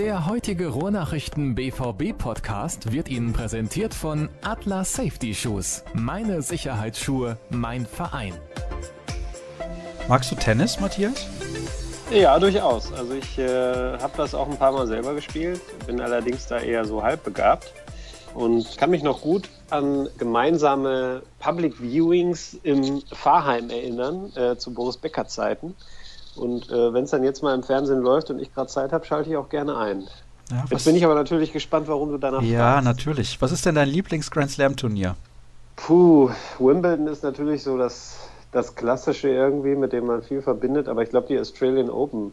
Der 0.00 0.24
heutige 0.24 0.68
Ruhrnachrichten 0.68 1.54
BVB 1.54 2.16
Podcast 2.16 2.90
wird 2.90 3.10
Ihnen 3.10 3.34
präsentiert 3.34 3.92
von 3.92 4.30
Atlas 4.40 4.94
Safety 4.94 5.34
Shoes. 5.34 5.84
Meine 5.92 6.40
Sicherheitsschuhe, 6.40 7.36
mein 7.50 7.84
Verein. 7.84 8.32
Magst 10.08 10.30
du 10.30 10.36
Tennis, 10.36 10.80
Matthias? 10.80 11.26
Ja, 12.10 12.38
durchaus. 12.38 12.90
Also 12.94 13.12
ich 13.12 13.36
äh, 13.36 13.98
habe 13.98 14.12
das 14.16 14.34
auch 14.34 14.48
ein 14.48 14.56
paar 14.56 14.72
Mal 14.72 14.86
selber 14.86 15.14
gespielt, 15.14 15.60
bin 15.86 16.00
allerdings 16.00 16.46
da 16.46 16.60
eher 16.60 16.86
so 16.86 17.02
halbbegabt 17.02 17.74
und 18.32 18.78
kann 18.78 18.88
mich 18.88 19.02
noch 19.02 19.20
gut 19.20 19.50
an 19.68 20.08
gemeinsame 20.16 21.20
Public 21.40 21.78
Viewings 21.78 22.56
im 22.62 23.02
Fahrheim 23.12 23.68
erinnern, 23.68 24.32
äh, 24.34 24.56
zu 24.56 24.72
Boris 24.72 24.96
Becker 24.96 25.28
Zeiten. 25.28 25.74
Und 26.40 26.70
äh, 26.70 26.92
wenn 26.94 27.04
es 27.04 27.10
dann 27.10 27.22
jetzt 27.22 27.42
mal 27.42 27.54
im 27.54 27.62
Fernsehen 27.62 28.00
läuft 28.00 28.30
und 28.30 28.38
ich 28.40 28.52
gerade 28.54 28.68
Zeit 28.68 28.92
habe, 28.92 29.04
schalte 29.04 29.28
ich 29.30 29.36
auch 29.36 29.48
gerne 29.48 29.76
ein. 29.76 30.08
Ja, 30.50 30.64
jetzt 30.70 30.84
bin 30.84 30.96
ich 30.96 31.04
aber 31.04 31.14
natürlich 31.14 31.52
gespannt, 31.52 31.86
warum 31.86 32.10
du 32.10 32.18
danach 32.18 32.42
Ja, 32.42 32.72
fragst. 32.72 32.84
natürlich. 32.84 33.42
Was 33.42 33.52
ist 33.52 33.66
denn 33.66 33.74
dein 33.74 33.88
Lieblings-Grand 33.88 34.50
Slam-Turnier? 34.50 35.16
Puh, 35.76 36.30
Wimbledon 36.58 37.06
ist 37.06 37.22
natürlich 37.22 37.62
so 37.62 37.78
das, 37.78 38.16
das 38.52 38.74
Klassische 38.74 39.28
irgendwie, 39.28 39.76
mit 39.76 39.92
dem 39.92 40.06
man 40.06 40.22
viel 40.22 40.42
verbindet, 40.42 40.88
aber 40.88 41.02
ich 41.02 41.10
glaube, 41.10 41.28
die 41.28 41.38
Australian 41.38 41.90
Open 41.90 42.32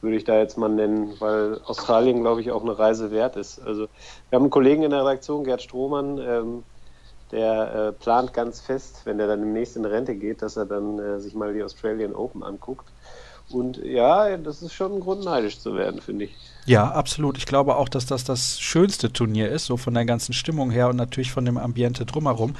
würde 0.00 0.16
ich 0.16 0.24
da 0.24 0.38
jetzt 0.38 0.56
mal 0.56 0.68
nennen, 0.70 1.12
weil 1.18 1.60
Australien, 1.66 2.20
glaube 2.22 2.40
ich, 2.40 2.50
auch 2.50 2.62
eine 2.62 2.78
Reise 2.78 3.10
wert 3.10 3.36
ist. 3.36 3.60
Also 3.60 3.82
wir 4.30 4.36
haben 4.36 4.44
einen 4.44 4.50
Kollegen 4.50 4.82
in 4.82 4.90
der 4.90 5.00
Redaktion, 5.04 5.44
Gerd 5.44 5.60
Strohmann, 5.60 6.18
ähm, 6.18 6.62
der 7.32 7.74
äh, 7.74 7.92
plant 7.92 8.32
ganz 8.32 8.60
fest, 8.60 9.02
wenn 9.04 9.20
er 9.20 9.26
dann 9.28 9.40
demnächst 9.40 9.76
in 9.76 9.84
Rente 9.84 10.14
geht, 10.14 10.40
dass 10.42 10.56
er 10.56 10.66
dann 10.66 10.98
äh, 10.98 11.20
sich 11.20 11.34
mal 11.34 11.52
die 11.52 11.62
Australian 11.62 12.14
Open 12.14 12.42
anguckt. 12.42 12.86
Und 13.52 13.78
ja, 13.78 14.36
das 14.36 14.62
ist 14.62 14.72
schon 14.72 14.94
ein 14.94 15.00
Grund, 15.00 15.24
neidisch 15.24 15.58
zu 15.58 15.74
werden, 15.74 16.00
finde 16.00 16.26
ich. 16.26 16.36
Ja, 16.66 16.90
absolut. 16.90 17.38
Ich 17.38 17.46
glaube 17.46 17.76
auch, 17.76 17.88
dass 17.88 18.06
das 18.06 18.24
das 18.24 18.60
schönste 18.60 19.12
Turnier 19.12 19.50
ist, 19.50 19.66
so 19.66 19.76
von 19.76 19.94
der 19.94 20.04
ganzen 20.04 20.32
Stimmung 20.32 20.70
her 20.70 20.88
und 20.88 20.96
natürlich 20.96 21.32
von 21.32 21.44
dem 21.44 21.58
Ambiente 21.58 22.06
drumherum. 22.06 22.54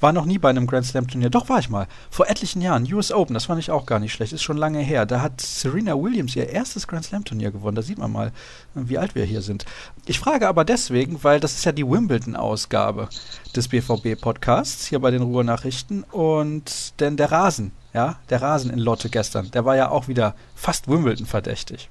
War 0.00 0.12
noch 0.12 0.26
nie 0.26 0.38
bei 0.38 0.50
einem 0.50 0.66
Grand 0.66 0.84
Slam 0.84 1.08
Turnier. 1.08 1.30
Doch, 1.30 1.48
war 1.48 1.60
ich 1.60 1.70
mal. 1.70 1.86
Vor 2.10 2.28
etlichen 2.28 2.60
Jahren. 2.60 2.84
US 2.92 3.12
Open, 3.12 3.32
das 3.32 3.46
fand 3.46 3.60
ich 3.60 3.70
auch 3.70 3.86
gar 3.86 4.00
nicht 4.00 4.12
schlecht. 4.12 4.32
Ist 4.32 4.42
schon 4.42 4.56
lange 4.56 4.80
her. 4.80 5.06
Da 5.06 5.22
hat 5.22 5.40
Serena 5.40 5.94
Williams 5.94 6.36
ihr 6.36 6.48
erstes 6.48 6.86
Grand 6.86 7.04
Slam 7.04 7.24
Turnier 7.24 7.52
gewonnen. 7.52 7.76
Da 7.76 7.82
sieht 7.82 7.98
man 7.98 8.12
mal, 8.12 8.32
wie 8.74 8.98
alt 8.98 9.14
wir 9.14 9.24
hier 9.24 9.40
sind. 9.40 9.64
Ich 10.04 10.18
frage 10.18 10.48
aber 10.48 10.64
deswegen, 10.64 11.22
weil 11.22 11.40
das 11.40 11.54
ist 11.54 11.64
ja 11.64 11.72
die 11.72 11.88
Wimbledon-Ausgabe 11.88 13.08
des 13.54 13.68
BVB-Podcasts 13.68 14.86
hier 14.86 14.98
bei 14.98 15.10
den 15.10 15.22
Ruhrnachrichten. 15.22 16.02
Und 16.02 17.00
denn 17.00 17.16
der 17.16 17.32
Rasen, 17.32 17.72
ja, 17.94 18.16
der 18.28 18.42
Rasen 18.42 18.70
in 18.70 18.78
Lotte 18.80 19.08
gestern, 19.08 19.50
der 19.52 19.64
war 19.64 19.76
ja 19.76 19.90
auch 19.90 20.08
wieder 20.08 20.34
fast 20.54 20.88
Wimbledon 20.88 21.26
verdächtig. 21.26 21.88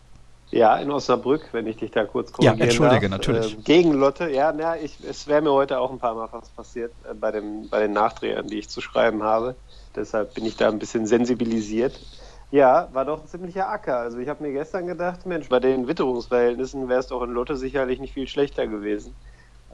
Ja, 0.52 0.78
in 0.78 0.92
Osnabrück, 0.92 1.50
wenn 1.52 1.66
ich 1.66 1.78
dich 1.78 1.90
da 1.90 2.06
kurz 2.06 2.32
korrigieren 2.32 2.60
Ja, 2.60 2.66
entschuldige, 2.66 3.10
darf. 3.10 3.18
natürlich. 3.18 3.58
Äh, 3.58 3.62
gegen 3.64 3.94
Lotte, 3.94 4.30
ja, 4.30 4.54
na, 4.56 4.78
ich, 4.78 4.98
es 5.10 5.26
wäre 5.28 5.42
mir 5.42 5.52
heute 5.52 5.80
auch 5.80 5.90
ein 5.90 5.98
paar 5.98 6.14
Mal 6.14 6.28
was 6.32 6.50
passiert 6.50 6.92
äh, 7.10 7.16
bei, 7.16 7.32
dem, 7.32 7.70
bei 7.70 7.80
den 7.80 7.94
Nachdrehern, 7.94 8.46
die 8.48 8.60
ich 8.60 8.70
zu 8.70 8.80
schreiben 8.80 9.24
habe. 9.24 9.56
Deshalb 9.96 10.36
bin 10.36 10.46
ich 10.46 10.56
da 10.56 10.70
ein 10.70 10.78
bisschen 10.78 11.08
sensibilisiert. 11.08 12.00
Ja, 12.52 12.88
war 12.94 13.06
doch 13.06 13.22
ein 13.22 13.28
ziemlicher 13.28 13.68
Acker. 13.68 13.98
Also 13.98 14.20
ich 14.20 14.30
habe 14.30 14.44
mir 14.44 14.52
gestern 14.52 14.86
gedacht, 14.86 15.26
Mensch, 15.26 15.50
bei 15.50 15.60
den 15.60 15.88
Witterungsverhältnissen 15.88 16.88
wäre 16.88 17.00
es 17.00 17.08
doch 17.08 17.24
in 17.24 17.32
Lotte 17.32 17.56
sicherlich 17.56 18.00
nicht 18.00 18.14
viel 18.14 18.28
schlechter 18.28 18.68
gewesen 18.68 19.16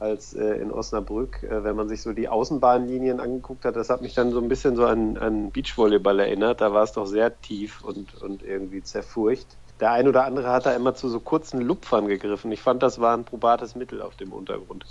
als 0.00 0.34
äh, 0.34 0.54
in 0.54 0.72
Osnabrück. 0.72 1.42
Äh, 1.42 1.64
wenn 1.64 1.76
man 1.76 1.88
sich 1.88 2.02
so 2.02 2.12
die 2.12 2.28
Außenbahnlinien 2.28 3.20
angeguckt 3.20 3.64
hat, 3.64 3.76
das 3.76 3.90
hat 3.90 4.02
mich 4.02 4.14
dann 4.14 4.32
so 4.32 4.40
ein 4.40 4.48
bisschen 4.48 4.76
so 4.76 4.86
an, 4.86 5.16
an 5.18 5.50
Beachvolleyball 5.50 6.18
erinnert. 6.20 6.60
Da 6.60 6.72
war 6.72 6.82
es 6.82 6.92
doch 6.92 7.06
sehr 7.06 7.40
tief 7.40 7.82
und, 7.82 8.20
und 8.22 8.42
irgendwie 8.42 8.82
zerfurcht. 8.82 9.46
Der 9.80 9.92
ein 9.92 10.08
oder 10.08 10.24
andere 10.24 10.50
hat 10.50 10.66
da 10.66 10.72
immer 10.72 10.94
zu 10.94 11.08
so 11.08 11.20
kurzen 11.20 11.60
Lupfern 11.60 12.06
gegriffen. 12.06 12.52
Ich 12.52 12.60
fand, 12.60 12.82
das 12.82 13.00
war 13.00 13.16
ein 13.16 13.24
probates 13.24 13.74
Mittel 13.74 14.02
auf 14.02 14.16
dem 14.16 14.32
Untergrund. 14.32 14.84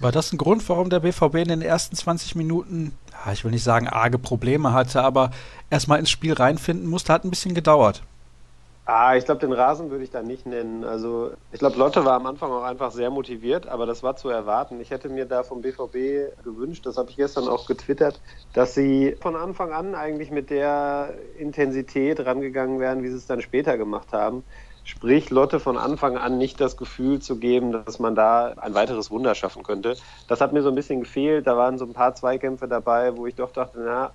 War 0.00 0.12
das 0.12 0.32
ein 0.32 0.38
Grund, 0.38 0.66
warum 0.70 0.88
der 0.88 1.00
BVB 1.00 1.34
in 1.36 1.48
den 1.48 1.62
ersten 1.62 1.94
20 1.94 2.34
Minuten, 2.34 2.96
ich 3.32 3.44
will 3.44 3.50
nicht 3.50 3.64
sagen 3.64 3.86
arge 3.86 4.18
Probleme 4.18 4.72
hatte, 4.72 5.02
aber 5.02 5.30
erstmal 5.68 5.98
ins 5.98 6.08
Spiel 6.08 6.32
reinfinden 6.32 6.88
musste? 6.88 7.12
Hat 7.12 7.24
ein 7.24 7.30
bisschen 7.30 7.54
gedauert. 7.54 8.02
Ah, 8.92 9.14
ich 9.16 9.24
glaube, 9.24 9.38
den 9.40 9.52
Rasen 9.52 9.90
würde 9.90 10.02
ich 10.02 10.10
da 10.10 10.20
nicht 10.24 10.46
nennen. 10.46 10.82
Also 10.82 11.32
ich 11.52 11.60
glaube, 11.60 11.78
Lotte 11.78 12.04
war 12.04 12.14
am 12.14 12.26
Anfang 12.26 12.50
auch 12.50 12.64
einfach 12.64 12.90
sehr 12.90 13.10
motiviert, 13.10 13.68
aber 13.68 13.86
das 13.86 14.02
war 14.02 14.16
zu 14.16 14.28
erwarten. 14.28 14.80
Ich 14.80 14.90
hätte 14.90 15.08
mir 15.08 15.26
da 15.26 15.44
vom 15.44 15.60
BVB 15.60 16.42
gewünscht, 16.42 16.86
das 16.86 16.96
habe 16.96 17.08
ich 17.08 17.16
gestern 17.16 17.46
auch 17.46 17.66
getwittert, 17.66 18.20
dass 18.52 18.74
sie 18.74 19.16
von 19.20 19.36
Anfang 19.36 19.72
an 19.72 19.94
eigentlich 19.94 20.32
mit 20.32 20.50
der 20.50 21.14
Intensität 21.36 22.18
rangegangen 22.26 22.80
wären, 22.80 23.04
wie 23.04 23.08
sie 23.10 23.16
es 23.16 23.26
dann 23.26 23.40
später 23.42 23.78
gemacht 23.78 24.12
haben. 24.12 24.44
Sprich, 24.82 25.30
Lotte 25.30 25.60
von 25.60 25.76
Anfang 25.78 26.16
an 26.18 26.36
nicht 26.36 26.60
das 26.60 26.76
Gefühl 26.76 27.20
zu 27.20 27.38
geben, 27.38 27.70
dass 27.70 28.00
man 28.00 28.16
da 28.16 28.54
ein 28.56 28.74
weiteres 28.74 29.08
Wunder 29.12 29.36
schaffen 29.36 29.62
könnte. 29.62 29.98
Das 30.26 30.40
hat 30.40 30.52
mir 30.52 30.62
so 30.62 30.68
ein 30.70 30.74
bisschen 30.74 31.00
gefehlt. 31.00 31.46
Da 31.46 31.56
waren 31.56 31.78
so 31.78 31.84
ein 31.84 31.92
paar 31.92 32.14
Zweikämpfe 32.16 32.66
dabei, 32.66 33.14
wo 33.16 33.26
ich 33.26 33.36
doch 33.36 33.52
dachte, 33.52 33.78
na, 33.84 34.14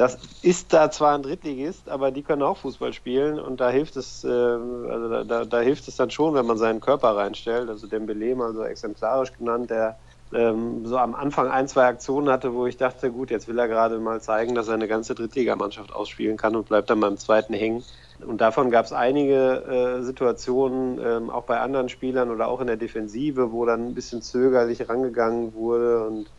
das 0.00 0.16
ist 0.40 0.72
da 0.72 0.90
zwar 0.90 1.14
ein 1.14 1.22
Drittligist, 1.22 1.90
aber 1.90 2.10
die 2.10 2.22
können 2.22 2.40
auch 2.40 2.56
Fußball 2.56 2.94
spielen 2.94 3.38
und 3.38 3.60
da 3.60 3.68
hilft 3.68 3.96
es, 3.96 4.24
äh, 4.24 4.28
also 4.28 5.10
da, 5.10 5.24
da, 5.24 5.44
da, 5.44 5.60
hilft 5.60 5.88
es 5.88 5.96
dann 5.96 6.10
schon, 6.10 6.32
wenn 6.32 6.46
man 6.46 6.56
seinen 6.56 6.80
Körper 6.80 7.16
reinstellt. 7.16 7.68
Also 7.68 7.86
Dembele 7.86 8.34
mal 8.34 8.54
so 8.54 8.64
exemplarisch 8.64 9.34
genannt, 9.34 9.68
der 9.68 9.98
ähm, 10.32 10.86
so 10.86 10.96
am 10.96 11.14
Anfang 11.14 11.48
ein, 11.48 11.68
zwei 11.68 11.84
Aktionen 11.84 12.30
hatte, 12.30 12.54
wo 12.54 12.66
ich 12.66 12.78
dachte, 12.78 13.10
gut, 13.10 13.30
jetzt 13.30 13.46
will 13.46 13.58
er 13.58 13.68
gerade 13.68 13.98
mal 13.98 14.22
zeigen, 14.22 14.54
dass 14.54 14.68
er 14.68 14.74
eine 14.74 14.88
ganze 14.88 15.14
Drittligamannschaft 15.14 15.92
ausspielen 15.92 16.38
kann 16.38 16.56
und 16.56 16.68
bleibt 16.68 16.88
dann 16.88 17.00
beim 17.00 17.18
zweiten 17.18 17.52
hängen. 17.52 17.84
Und 18.26 18.40
davon 18.40 18.70
gab 18.70 18.86
es 18.86 18.94
einige 18.94 19.98
äh, 19.98 20.02
Situationen, 20.02 20.98
ähm, 21.04 21.28
auch 21.28 21.44
bei 21.44 21.60
anderen 21.60 21.90
Spielern 21.90 22.30
oder 22.30 22.48
auch 22.48 22.62
in 22.62 22.68
der 22.68 22.78
Defensive, 22.78 23.52
wo 23.52 23.66
dann 23.66 23.88
ein 23.88 23.94
bisschen 23.94 24.22
zögerlich 24.22 24.88
rangegangen 24.88 25.52
wurde 25.52 26.06
und 26.06 26.30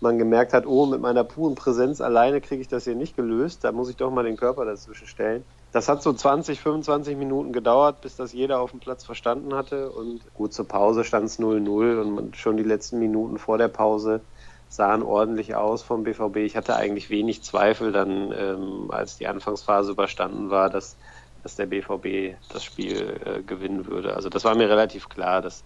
man 0.00 0.18
gemerkt 0.18 0.52
hat, 0.52 0.66
oh, 0.66 0.86
mit 0.86 1.00
meiner 1.00 1.24
puren 1.24 1.54
Präsenz 1.54 2.00
alleine 2.00 2.40
kriege 2.40 2.60
ich 2.60 2.68
das 2.68 2.84
hier 2.84 2.94
nicht 2.94 3.16
gelöst, 3.16 3.64
da 3.64 3.72
muss 3.72 3.90
ich 3.90 3.96
doch 3.96 4.10
mal 4.10 4.24
den 4.24 4.36
Körper 4.36 4.64
dazwischen 4.64 5.06
stellen. 5.06 5.44
Das 5.72 5.88
hat 5.88 6.02
so 6.02 6.12
20, 6.12 6.60
25 6.60 7.16
Minuten 7.16 7.52
gedauert, 7.52 8.00
bis 8.00 8.16
das 8.16 8.32
jeder 8.32 8.60
auf 8.60 8.70
dem 8.70 8.80
Platz 8.80 9.04
verstanden 9.04 9.54
hatte. 9.54 9.90
Und 9.90 10.20
gut, 10.34 10.54
zur 10.54 10.66
Pause 10.66 11.04
stand 11.04 11.26
es 11.26 11.38
0-0 11.38 12.00
und 12.00 12.36
schon 12.36 12.56
die 12.56 12.62
letzten 12.62 12.98
Minuten 12.98 13.38
vor 13.38 13.58
der 13.58 13.68
Pause 13.68 14.22
sahen 14.70 15.02
ordentlich 15.02 15.54
aus 15.54 15.82
vom 15.82 16.04
BVB. 16.04 16.36
Ich 16.38 16.56
hatte 16.56 16.76
eigentlich 16.76 17.10
wenig 17.10 17.42
Zweifel 17.42 17.92
dann, 17.92 18.32
ähm, 18.32 18.90
als 18.90 19.18
die 19.18 19.26
Anfangsphase 19.26 19.92
überstanden 19.92 20.50
war, 20.50 20.70
dass, 20.70 20.96
dass 21.42 21.56
der 21.56 21.66
BVB 21.66 22.36
das 22.52 22.64
Spiel 22.64 23.20
äh, 23.24 23.42
gewinnen 23.42 23.86
würde. 23.86 24.14
Also 24.14 24.28
das 24.28 24.44
war 24.44 24.54
mir 24.54 24.68
relativ 24.68 25.08
klar, 25.08 25.42
dass 25.42 25.64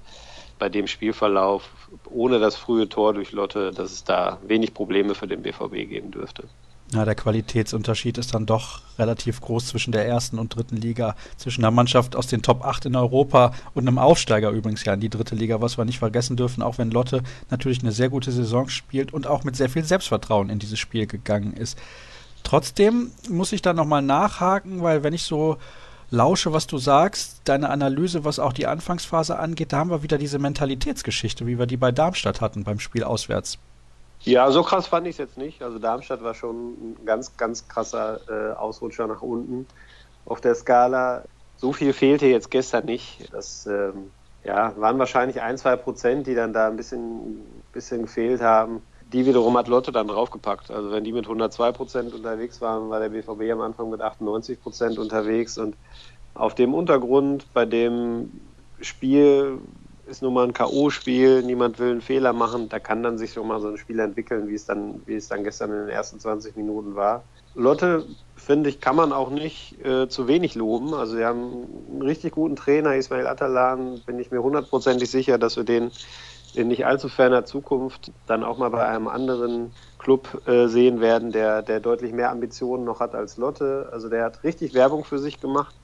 bei 0.63 0.69
dem 0.69 0.87
Spielverlauf 0.87 1.69
ohne 2.09 2.39
das 2.39 2.55
frühe 2.55 2.89
Tor 2.89 3.15
durch 3.15 3.33
Lotte, 3.33 3.73
dass 3.73 3.91
es 3.91 4.05
da 4.05 4.39
wenig 4.47 4.73
Probleme 4.75 5.17
für 5.17 5.27
den 5.27 5.43
BVB 5.43 5.89
geben 5.91 6.13
dürfte. 6.13 6.45
Ja, 6.93 7.05
der 7.05 7.17
Qualitätsunterschied 7.17 8.17
ist 8.17 8.33
dann 8.33 8.47
doch 8.47 8.81
relativ 8.97 9.41
groß 9.41 9.67
zwischen 9.67 9.91
der 9.91 10.07
ersten 10.07 10.39
und 10.39 10.55
dritten 10.55 10.77
Liga, 10.77 11.17
zwischen 11.37 11.65
einer 11.65 11.73
Mannschaft 11.73 12.15
aus 12.15 12.29
den 12.29 12.43
Top 12.43 12.65
8 12.65 12.85
in 12.85 12.95
Europa 12.95 13.55
und 13.75 13.89
einem 13.89 13.99
Aufsteiger 13.99 14.51
übrigens 14.51 14.85
ja 14.85 14.95
in 14.95 15.01
die 15.01 15.11
dritte 15.11 15.35
Liga, 15.35 15.61
was 15.61 15.79
wir 15.79 15.85
nicht 15.85 15.99
vergessen 15.99 16.37
dürfen, 16.37 16.63
auch 16.63 16.79
wenn 16.79 16.93
Lotte 16.93 17.25
natürlich 17.51 17.83
eine 17.83 17.91
sehr 17.91 18.09
gute 18.09 18.31
Saison 18.31 18.69
spielt 18.69 19.13
und 19.13 19.27
auch 19.27 19.43
mit 19.43 19.57
sehr 19.57 19.69
viel 19.69 19.83
Selbstvertrauen 19.83 20.49
in 20.49 20.61
dieses 20.61 20.79
Spiel 20.79 21.09
gegangen 21.09 21.55
ist. 21.55 21.77
Trotzdem 22.45 23.11
muss 23.29 23.51
ich 23.51 23.63
da 23.63 23.73
nochmal 23.73 24.03
nachhaken, 24.03 24.81
weil 24.81 25.03
wenn 25.03 25.13
ich 25.13 25.25
so 25.25 25.57
lausche, 26.13 26.53
was 26.53 26.67
du 26.67 26.79
sagst, 26.79 27.41
deine 27.45 27.71
Analyse, 27.71 28.25
was 28.25 28.39
auch 28.39 28.53
die 28.53 28.67
Anfangsphase 28.67 29.39
angeht, 29.39 29.73
da 29.73 29.79
haben 29.79 29.91
wir 29.91 30.03
wieder 30.03 30.19
diese 30.19 30.39
Mentalitätsgeschichte, 30.39 31.47
wie 31.47 31.59
wir 31.59 31.67
die 31.67 31.77
bei 31.77 31.91
Darmstadt 31.91 32.41
hatten 32.41 32.65
beim 32.65 32.79
Spiel 32.79 33.03
auswärts. 33.03 33.59
Ja, 34.25 34.51
so 34.53 34.63
krass 34.63 34.87
fand 34.87 35.07
ich 35.07 35.13
es 35.13 35.19
jetzt 35.19 35.37
nicht. 35.37 35.63
Also 35.63 35.79
Darmstadt 35.79 36.23
war 36.23 36.35
schon 36.35 36.73
ein 36.73 37.05
ganz, 37.05 37.37
ganz 37.37 37.67
krasser 37.67 38.21
äh, 38.29 38.55
Ausrutscher 38.55 39.09
nach 39.09 39.23
unten 39.23 39.67
auf 40.27 40.41
der 40.41 40.55
Skala. 40.55 41.25
So 41.57 41.73
viel 41.73 41.93
fehlte 41.93 42.27
jetzt 42.27 42.51
gestern 42.51 42.85
nicht. 42.85 43.33
Das 43.33 43.67
ähm, 43.67 44.13
ja, 44.45 44.75
waren 44.77 44.99
wahrscheinlich 44.99 45.41
ein, 45.41 45.59
zwei 45.59 45.77
Prozent, 45.77 46.27
die 46.27 46.35
dann 46.35 46.53
da 46.53 46.69
ein 46.69 46.77
bisschen, 46.77 47.41
bisschen 47.73 48.03
gefehlt 48.03 48.41
haben. 48.41 48.83
Die 49.13 49.27
wiederum 49.27 49.57
hat 49.59 49.69
Lotte 49.69 49.93
dann 49.93 50.09
draufgepackt. 50.09 50.71
Also 50.71 50.91
wenn 50.91 51.05
die 51.05 51.13
mit 51.13 51.25
102 51.25 51.73
Prozent 51.73 52.15
unterwegs 52.15 52.61
waren, 52.61 52.89
war 52.91 53.01
der 53.01 53.11
BVB 53.11 53.53
am 53.53 53.61
Anfang 53.61 53.91
mit 53.91 54.01
98 54.01 54.63
Prozent 54.63 54.99
unterwegs. 54.99 55.59
Und 55.59 55.77
auf 56.35 56.55
dem 56.55 56.75
Untergrund, 56.75 57.53
bei 57.53 57.67
dem 57.67 58.31
Spiel 58.81 59.59
ist 60.07 60.23
nun 60.23 60.35
mal 60.35 60.45
ein 60.45 60.53
K.O.-Spiel, 60.53 61.43
niemand 61.43 61.79
will 61.79 61.91
einen 61.91 62.01
Fehler 62.01 62.33
machen, 62.33 62.69
da 62.69 62.79
kann 62.79 63.03
dann 63.03 63.19
sich 63.19 63.33
schon 63.33 63.47
mal 63.47 63.61
so 63.61 63.69
ein 63.69 63.79
Spiel 63.79 63.99
entwickeln, 64.01 64.49
wie 64.49 64.55
es 64.55 64.67
dann, 64.67 65.03
wie 65.07 65.15
es 65.15 65.29
dann 65.29 65.45
gestern 65.45 65.71
in 65.71 65.79
den 65.79 65.89
ersten 65.89 66.19
20 66.19 66.57
Minuten 66.57 66.97
war. 66.97 67.25
Lotte, 67.55 68.07
finde 68.35 68.71
ich, 68.71 68.81
kann 68.81 68.97
man 68.97 69.13
auch 69.13 69.31
nicht 69.31 69.85
äh, 69.85 70.09
zu 70.09 70.27
wenig 70.27 70.55
loben. 70.55 70.95
Also 70.95 71.17
sie 71.17 71.25
haben 71.25 71.67
einen 71.91 72.03
richtig 72.03 72.33
guten 72.33 72.57
Trainer, 72.57 72.97
Ismail 72.97 73.27
Atalan, 73.27 74.01
bin 74.01 74.19
ich 74.19 74.31
mir 74.31 74.43
hundertprozentig 74.43 75.11
sicher, 75.11 75.39
dass 75.39 75.57
wir 75.57 75.65
den 75.65 75.91
in 76.55 76.69
nicht 76.69 76.85
allzu 76.85 77.09
ferner 77.09 77.45
Zukunft 77.45 78.13
dann 78.27 78.45
auch 78.45 78.59
mal 78.59 78.69
bei 78.69 78.87
einem 78.87 79.09
anderen 79.09 79.73
Club 79.99 80.47
äh, 80.47 80.67
sehen 80.67 81.01
werden, 81.01 81.33
der, 81.33 81.63
der 81.63 81.81
deutlich 81.81 82.13
mehr 82.13 82.31
Ambitionen 82.31 82.85
noch 82.85 83.01
hat 83.01 83.15
als 83.15 83.37
Lotte. 83.37 83.89
Also 83.93 84.09
der 84.09 84.25
hat 84.25 84.45
richtig 84.45 84.75
Werbung 84.75 85.05
für 85.05 85.19
sich 85.19 85.41
gemacht. 85.41 85.75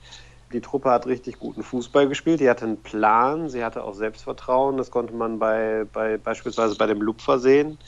Die 0.52 0.60
Truppe 0.60 0.90
hat 0.90 1.06
richtig 1.06 1.38
guten 1.38 1.62
Fußball 1.62 2.08
gespielt. 2.08 2.40
Die 2.40 2.48
hatte 2.48 2.64
einen 2.64 2.82
Plan, 2.82 3.48
sie 3.50 3.64
hatte 3.64 3.84
auch 3.84 3.94
Selbstvertrauen. 3.94 4.76
Das 4.78 4.90
konnte 4.90 5.14
man 5.14 5.38
bei, 5.38 5.84
bei 5.92 6.16
beispielsweise 6.16 6.76
bei 6.76 6.86
dem 6.86 7.02
Lupfer 7.02 7.38
sehen 7.38 7.78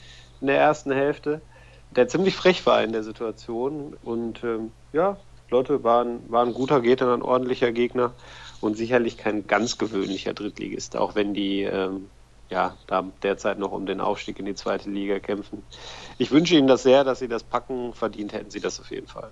in 0.41 0.47
der 0.47 0.57
ersten 0.59 0.91
Hälfte, 0.91 1.41
der 1.89 2.07
ziemlich 2.07 2.35
frech 2.35 2.65
war 2.65 2.83
in 2.83 2.91
der 2.93 3.03
Situation. 3.03 3.95
Und 3.95 4.43
ähm, 4.43 4.73
ja, 4.91 5.17
Lotte 5.49 5.83
war 5.83 6.05
ein, 6.05 6.29
war 6.29 6.45
ein 6.45 6.53
guter 6.53 6.81
Gegner, 6.81 7.13
ein 7.13 7.21
ordentlicher 7.23 7.71
Gegner 7.71 8.15
und 8.61 8.75
sicherlich 8.77 9.17
kein 9.17 9.47
ganz 9.47 9.77
gewöhnlicher 9.77 10.33
Drittligist, 10.33 10.95
auch 10.95 11.15
wenn 11.15 11.33
die 11.33 11.63
ähm, 11.63 12.11
ja 12.49 12.77
da 12.87 13.01
derzeit 13.23 13.59
noch 13.59 13.71
um 13.71 13.85
den 13.85 14.01
Aufstieg 14.01 14.39
in 14.39 14.45
die 14.45 14.55
zweite 14.55 14.89
Liga 14.89 15.19
kämpfen. 15.19 15.67
Ich 16.17 16.31
wünsche 16.31 16.55
Ihnen 16.55 16.67
das 16.67 16.83
sehr, 16.83 17.03
dass 17.03 17.19
Sie 17.19 17.27
das 17.27 17.43
packen. 17.43 17.93
Verdient 17.93 18.33
hätten 18.33 18.51
Sie 18.51 18.61
das 18.61 18.79
auf 18.79 18.91
jeden 18.91 19.07
Fall. 19.07 19.31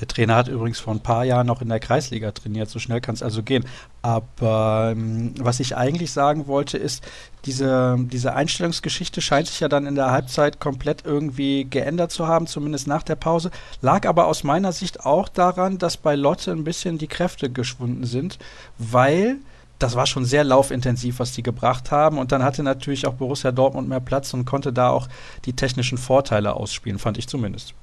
Der 0.00 0.08
Trainer 0.08 0.36
hat 0.36 0.48
übrigens 0.48 0.80
vor 0.80 0.94
ein 0.94 1.00
paar 1.00 1.24
Jahren 1.24 1.46
noch 1.46 1.60
in 1.60 1.68
der 1.68 1.78
Kreisliga 1.78 2.32
trainiert, 2.32 2.70
so 2.70 2.78
schnell 2.78 3.00
kann 3.00 3.14
es 3.14 3.22
also 3.22 3.42
gehen. 3.42 3.66
Aber 4.02 4.90
ähm, 4.92 5.34
was 5.38 5.60
ich 5.60 5.76
eigentlich 5.76 6.10
sagen 6.10 6.46
wollte, 6.46 6.78
ist, 6.78 7.04
diese, 7.44 7.96
diese 7.98 8.34
Einstellungsgeschichte 8.34 9.20
scheint 9.20 9.48
sich 9.48 9.60
ja 9.60 9.68
dann 9.68 9.86
in 9.86 9.94
der 9.94 10.10
Halbzeit 10.10 10.58
komplett 10.58 11.04
irgendwie 11.04 11.66
geändert 11.68 12.12
zu 12.12 12.26
haben, 12.26 12.46
zumindest 12.46 12.86
nach 12.86 13.02
der 13.02 13.16
Pause. 13.16 13.50
Lag 13.82 14.06
aber 14.06 14.26
aus 14.26 14.42
meiner 14.42 14.72
Sicht 14.72 15.04
auch 15.04 15.28
daran, 15.28 15.76
dass 15.76 15.98
bei 15.98 16.14
Lotte 16.14 16.52
ein 16.52 16.64
bisschen 16.64 16.96
die 16.96 17.08
Kräfte 17.08 17.50
geschwunden 17.50 18.04
sind, 18.04 18.38
weil 18.78 19.36
das 19.78 19.96
war 19.96 20.06
schon 20.06 20.24
sehr 20.24 20.44
laufintensiv, 20.44 21.18
was 21.18 21.32
die 21.32 21.42
gebracht 21.42 21.90
haben. 21.90 22.18
Und 22.18 22.32
dann 22.32 22.42
hatte 22.42 22.62
natürlich 22.62 23.06
auch 23.06 23.14
Borussia 23.14 23.50
Dortmund 23.50 23.88
mehr 23.88 24.00
Platz 24.00 24.32
und 24.34 24.44
konnte 24.44 24.72
da 24.72 24.90
auch 24.90 25.08
die 25.46 25.54
technischen 25.54 25.98
Vorteile 25.98 26.54
ausspielen, 26.54 26.98
fand 26.98 27.18
ich 27.18 27.28
zumindest. 27.28 27.74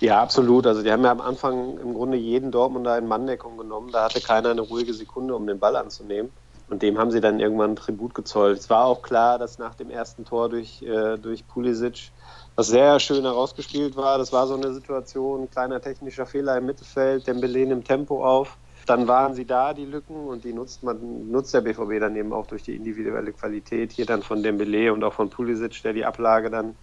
Ja, 0.00 0.22
absolut. 0.22 0.66
Also 0.66 0.82
die 0.82 0.90
haben 0.90 1.04
ja 1.04 1.10
am 1.10 1.20
Anfang 1.20 1.78
im 1.78 1.92
Grunde 1.92 2.16
jeden 2.16 2.50
Dortmunder 2.50 2.96
in 2.96 3.06
Manndeckung 3.06 3.58
genommen. 3.58 3.90
Da 3.92 4.04
hatte 4.04 4.20
keiner 4.20 4.50
eine 4.50 4.62
ruhige 4.62 4.94
Sekunde, 4.94 5.36
um 5.36 5.46
den 5.46 5.58
Ball 5.58 5.76
anzunehmen. 5.76 6.32
Und 6.70 6.82
dem 6.82 6.98
haben 6.98 7.10
sie 7.10 7.20
dann 7.20 7.38
irgendwann 7.38 7.76
Tribut 7.76 8.14
gezollt. 8.14 8.58
Es 8.58 8.70
war 8.70 8.86
auch 8.86 9.02
klar, 9.02 9.38
dass 9.38 9.58
nach 9.58 9.74
dem 9.74 9.90
ersten 9.90 10.24
Tor 10.24 10.48
durch, 10.48 10.80
äh, 10.82 11.18
durch 11.18 11.46
Pulisic, 11.46 12.12
was 12.54 12.68
sehr 12.68 12.98
schön 13.00 13.24
herausgespielt 13.24 13.96
war, 13.96 14.18
das 14.18 14.32
war 14.32 14.46
so 14.46 14.54
eine 14.54 14.72
Situation, 14.72 15.50
kleiner 15.50 15.80
technischer 15.80 16.26
Fehler 16.26 16.56
im 16.56 16.66
Mittelfeld, 16.66 17.26
Dembele 17.26 17.66
nimmt 17.66 17.86
Tempo 17.86 18.24
auf. 18.24 18.56
Dann 18.86 19.08
waren 19.08 19.34
sie 19.34 19.44
da, 19.44 19.74
die 19.74 19.84
Lücken, 19.84 20.28
und 20.28 20.44
die 20.44 20.52
nutzt 20.52 20.82
man, 20.82 21.30
nutzt 21.30 21.52
der 21.52 21.60
BVB 21.60 22.00
dann 22.00 22.16
eben 22.16 22.32
auch 22.32 22.46
durch 22.46 22.62
die 22.62 22.76
individuelle 22.76 23.32
Qualität. 23.32 23.92
Hier 23.92 24.06
dann 24.06 24.22
von 24.22 24.42
Dembele 24.42 24.92
und 24.92 25.04
auch 25.04 25.12
von 25.12 25.28
Pulisic, 25.28 25.82
der 25.82 25.92
die 25.92 26.04
Ablage 26.04 26.50
dann 26.50 26.76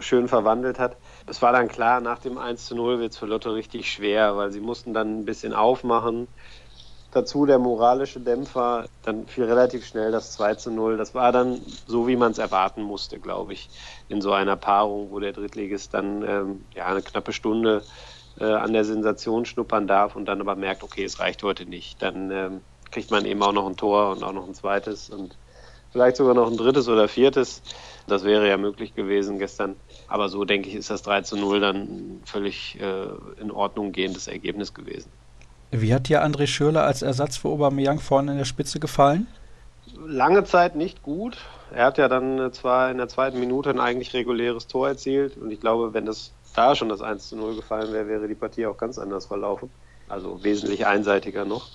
schön 0.00 0.26
verwandelt 0.26 0.78
hat. 0.78 0.96
Es 1.26 1.40
war 1.42 1.52
dann 1.52 1.68
klar, 1.68 2.00
nach 2.00 2.18
dem 2.18 2.36
1 2.38 2.66
zu 2.66 2.74
0 2.74 2.98
wird 2.98 3.12
es 3.12 3.18
für 3.18 3.26
Lotto 3.26 3.50
richtig 3.52 3.90
schwer, 3.90 4.36
weil 4.36 4.50
sie 4.52 4.60
mussten 4.60 4.92
dann 4.92 5.20
ein 5.20 5.24
bisschen 5.24 5.54
aufmachen. 5.54 6.28
Dazu 7.12 7.46
der 7.46 7.58
moralische 7.58 8.20
Dämpfer, 8.20 8.88
dann 9.02 9.26
fiel 9.26 9.44
relativ 9.44 9.86
schnell 9.86 10.10
das 10.12 10.32
2 10.32 10.56
zu 10.56 10.70
0. 10.70 10.96
Das 10.98 11.14
war 11.14 11.32
dann 11.32 11.60
so, 11.86 12.06
wie 12.08 12.16
man 12.16 12.32
es 12.32 12.38
erwarten 12.38 12.82
musste, 12.82 13.20
glaube 13.20 13.52
ich, 13.54 13.70
in 14.08 14.20
so 14.20 14.32
einer 14.32 14.56
Paarung, 14.56 15.10
wo 15.10 15.20
der 15.20 15.32
Drittligist 15.32 15.94
dann 15.94 16.22
ähm, 16.28 16.68
ja, 16.74 16.86
eine 16.86 17.02
knappe 17.02 17.32
Stunde 17.32 17.86
äh, 18.38 18.44
an 18.44 18.72
der 18.72 18.84
Sensation 18.84 19.44
schnuppern 19.46 19.86
darf 19.86 20.16
und 20.16 20.26
dann 20.26 20.40
aber 20.40 20.56
merkt, 20.56 20.82
okay, 20.82 21.04
es 21.04 21.20
reicht 21.20 21.42
heute 21.42 21.66
nicht. 21.66 22.02
Dann 22.02 22.30
ähm, 22.30 22.64
kriegt 22.90 23.10
man 23.10 23.24
eben 23.24 23.42
auch 23.42 23.52
noch 23.52 23.66
ein 23.66 23.76
Tor 23.76 24.10
und 24.10 24.22
auch 24.24 24.32
noch 24.32 24.46
ein 24.46 24.54
zweites 24.54 25.08
und 25.08 25.38
vielleicht 25.94 26.16
sogar 26.16 26.34
noch 26.34 26.50
ein 26.50 26.56
drittes 26.56 26.88
oder 26.88 27.06
viertes. 27.06 27.62
Das 28.08 28.24
wäre 28.24 28.48
ja 28.48 28.56
möglich 28.56 28.96
gewesen 28.96 29.38
gestern. 29.38 29.76
Aber 30.08 30.28
so 30.28 30.44
denke 30.44 30.68
ich, 30.68 30.74
ist 30.74 30.90
das 30.90 31.02
3 31.02 31.22
zu 31.22 31.36
0 31.36 31.60
dann 31.60 32.20
völlig 32.24 32.76
äh, 32.80 33.40
in 33.40 33.52
Ordnung 33.52 33.92
gehendes 33.92 34.26
Ergebnis 34.26 34.74
gewesen. 34.74 35.08
Wie 35.70 35.94
hat 35.94 36.08
dir 36.08 36.24
André 36.24 36.48
Schürle 36.48 36.82
als 36.82 37.02
Ersatz 37.02 37.36
für 37.36 37.48
Aubameyang 37.48 38.00
vorne 38.00 38.32
in 38.32 38.38
der 38.38 38.44
Spitze 38.44 38.80
gefallen? 38.80 39.28
Lange 40.04 40.42
Zeit 40.42 40.74
nicht 40.74 41.04
gut. 41.04 41.38
Er 41.72 41.86
hat 41.86 41.98
ja 41.98 42.08
dann 42.08 42.52
zwar 42.52 42.90
in 42.90 42.98
der 42.98 43.08
zweiten 43.08 43.38
Minute 43.38 43.70
ein 43.70 43.78
eigentlich 43.78 44.14
reguläres 44.14 44.66
Tor 44.66 44.88
erzielt 44.88 45.36
und 45.36 45.52
ich 45.52 45.60
glaube, 45.60 45.94
wenn 45.94 46.06
das 46.06 46.32
da 46.56 46.74
schon 46.74 46.88
das 46.88 47.02
1 47.02 47.28
zu 47.28 47.36
0 47.36 47.54
gefallen 47.54 47.92
wäre, 47.92 48.08
wäre 48.08 48.26
die 48.26 48.34
Partie 48.34 48.66
auch 48.66 48.76
ganz 48.76 48.98
anders 48.98 49.26
verlaufen. 49.26 49.70
Also 50.08 50.42
wesentlich 50.42 50.86
einseitiger 50.86 51.44
noch. 51.44 51.68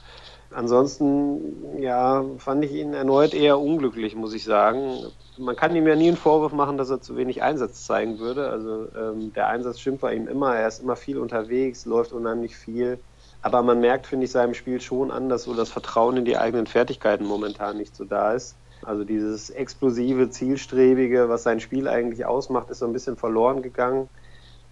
Ansonsten, 0.52 1.80
ja, 1.80 2.26
fand 2.38 2.66
ich 2.66 2.74
ihn 2.74 2.94
erneut 2.94 3.34
eher 3.34 3.60
unglücklich, 3.60 4.16
muss 4.16 4.34
ich 4.34 4.44
sagen. 4.44 5.06
Man 5.38 5.56
kann 5.56 5.76
ihm 5.76 5.88
ja 5.88 5.96
nie 5.96 6.08
einen 6.08 6.18
Vorwurf 6.18 6.54
machen, 6.54 6.78
dass 6.78 6.90
er 6.90 7.02
zu 7.02 7.16
wenig 7.16 7.44
Einsatz 7.44 7.86
zeigen 7.86 8.18
würde. 8.20 8.50
Also 8.50 8.88
ähm, 8.98 9.32
der 9.34 9.48
Einsatz 9.48 9.80
stimmt 9.80 10.02
bei 10.02 10.16
ihm 10.16 10.28
immer. 10.28 10.56
Er 10.56 10.68
ist 10.68 10.82
immer 10.82 10.96
viel 10.96 11.20
unterwegs, 11.20 11.86
läuft 11.86 12.14
unheimlich 12.14 12.56
viel. 12.58 13.00
Aber 13.42 13.62
man 13.62 13.80
merkt, 13.80 14.08
finde 14.08 14.26
ich, 14.26 14.32
seinem 14.32 14.54
Spiel 14.54 14.82
schon 14.82 15.12
an, 15.12 15.30
dass 15.30 15.44
so 15.44 15.54
das 15.54 15.70
Vertrauen 15.70 16.18
in 16.18 16.26
die 16.26 16.38
eigenen 16.38 16.66
Fertigkeiten 16.66 17.26
momentan 17.26 17.78
nicht 17.78 17.96
so 17.96 18.04
da 18.04 18.34
ist. 18.34 18.56
Also 18.84 19.04
dieses 19.04 19.50
explosive, 19.50 20.30
zielstrebige, 20.30 21.30
was 21.30 21.44
sein 21.44 21.60
Spiel 21.60 21.88
eigentlich 21.88 22.26
ausmacht, 22.26 22.70
ist 22.70 22.80
so 22.80 22.86
ein 22.86 22.94
bisschen 22.94 23.18
verloren 23.18 23.62
gegangen. 23.62 24.10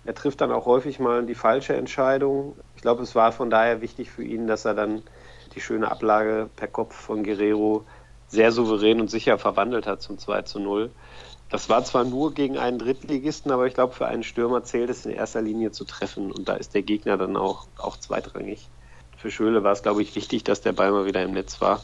Er 0.05 0.15
trifft 0.15 0.41
dann 0.41 0.51
auch 0.51 0.65
häufig 0.65 0.99
mal 0.99 1.25
die 1.25 1.35
falsche 1.35 1.75
Entscheidung. 1.75 2.55
Ich 2.75 2.81
glaube, 2.81 3.03
es 3.03 3.13
war 3.13 3.31
von 3.31 3.49
daher 3.49 3.81
wichtig 3.81 4.09
für 4.09 4.23
ihn, 4.23 4.47
dass 4.47 4.65
er 4.65 4.73
dann 4.73 5.03
die 5.49 5.61
schöne 5.61 5.89
Ablage 5.91 6.49
per 6.55 6.67
Kopf 6.67 6.95
von 6.95 7.23
Guerrero 7.23 7.85
sehr 8.27 8.51
souverän 8.51 8.99
und 8.99 9.09
sicher 9.09 9.37
verwandelt 9.37 9.87
hat 9.87 10.01
zum 10.01 10.17
2 10.17 10.41
zu 10.43 10.59
0. 10.59 10.91
Das 11.49 11.69
war 11.69 11.83
zwar 11.85 12.03
nur 12.03 12.33
gegen 12.33 12.57
einen 12.57 12.77
Drittligisten, 12.77 13.51
aber 13.51 13.67
ich 13.67 13.73
glaube, 13.73 13.93
für 13.93 14.05
einen 14.05 14.23
Stürmer 14.23 14.63
zählt 14.63 14.89
es 14.89 15.05
in 15.05 15.11
erster 15.11 15.41
Linie 15.41 15.71
zu 15.71 15.85
treffen 15.85 16.31
und 16.31 16.49
da 16.49 16.55
ist 16.55 16.73
der 16.73 16.81
Gegner 16.81 17.17
dann 17.17 17.37
auch, 17.37 17.67
auch 17.77 17.97
zweitrangig. 17.97 18.67
Für 19.17 19.31
Schöle 19.31 19.63
war 19.63 19.71
es, 19.71 19.81
glaube 19.81 20.01
ich, 20.01 20.15
wichtig, 20.15 20.43
dass 20.43 20.61
der 20.61 20.73
Ball 20.73 20.91
mal 20.91 21.05
wieder 21.05 21.23
im 21.23 21.31
Netz 21.31 21.61
war. 21.61 21.81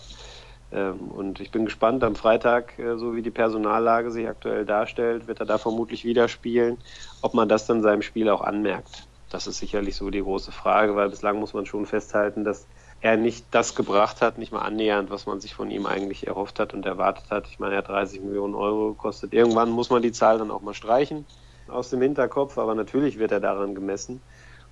Ähm, 0.72 1.00
und 1.00 1.40
ich 1.40 1.52
bin 1.52 1.66
gespannt, 1.66 2.04
am 2.04 2.16
Freitag, 2.16 2.78
äh, 2.78 2.98
so 2.98 3.16
wie 3.16 3.22
die 3.22 3.32
Personallage 3.32 4.12
sich 4.12 4.28
aktuell 4.28 4.66
darstellt, 4.66 5.28
wird 5.28 5.40
er 5.40 5.46
da 5.46 5.58
vermutlich 5.58 6.04
wieder 6.04 6.28
spielen, 6.28 6.78
ob 7.22 7.34
man 7.34 7.48
das 7.48 7.66
dann 7.66 7.82
seinem 7.82 8.02
Spiel 8.02 8.30
auch 8.30 8.42
anmerkt. 8.42 9.08
Das 9.30 9.48
ist 9.48 9.60
sicherlich 9.60 9.96
so 9.96 10.10
die 10.10 10.22
große 10.22 10.52
Frage, 10.52 10.96
weil 10.96 11.10
bislang 11.10 11.40
muss 11.40 11.54
man 11.54 11.66
schon 11.66 11.86
festhalten, 11.86 12.44
dass 12.44 12.68
er 13.04 13.18
nicht 13.18 13.46
das 13.52 13.76
gebracht 13.76 14.22
hat, 14.22 14.38
nicht 14.38 14.54
mal 14.54 14.62
annähernd, 14.62 15.12
was 15.12 15.26
man 15.26 15.42
sich 15.42 15.54
von 15.54 15.70
ihm 15.70 15.86
eigentlich 15.86 16.26
erhofft 16.26 16.58
hat 16.58 16.74
und 16.74 16.86
erwartet 16.86 17.26
hat. 17.30 17.48
Ich 17.48 17.60
meine, 17.60 17.76
er 17.76 17.80
hat 17.80 17.90
30 17.90 18.22
Millionen 18.22 18.56
Euro 18.56 18.94
gekostet. 18.94 19.34
Irgendwann 19.34 19.72
muss 19.72 19.90
man 19.90 20.02
die 20.02 20.14
Zahl 20.14 20.38
dann 20.38 20.50
auch 20.50 20.62
mal 20.62 20.74
streichen 20.74 21.26
aus 21.68 21.90
dem 21.90 22.02
Hinterkopf, 22.02 22.58
aber 22.58 22.76
natürlich 22.76 23.20
wird 23.20 23.34
er 23.34 23.42
daran 23.42 23.76
gemessen. 23.76 24.22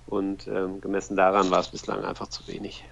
Und 0.06 0.48
ähm, 0.48 0.80
gemessen 0.80 1.14
daran 1.14 1.50
war 1.50 1.60
es 1.60 1.68
bislang 1.68 2.04
einfach 2.04 2.28
zu 2.28 2.48
wenig. 2.48 2.84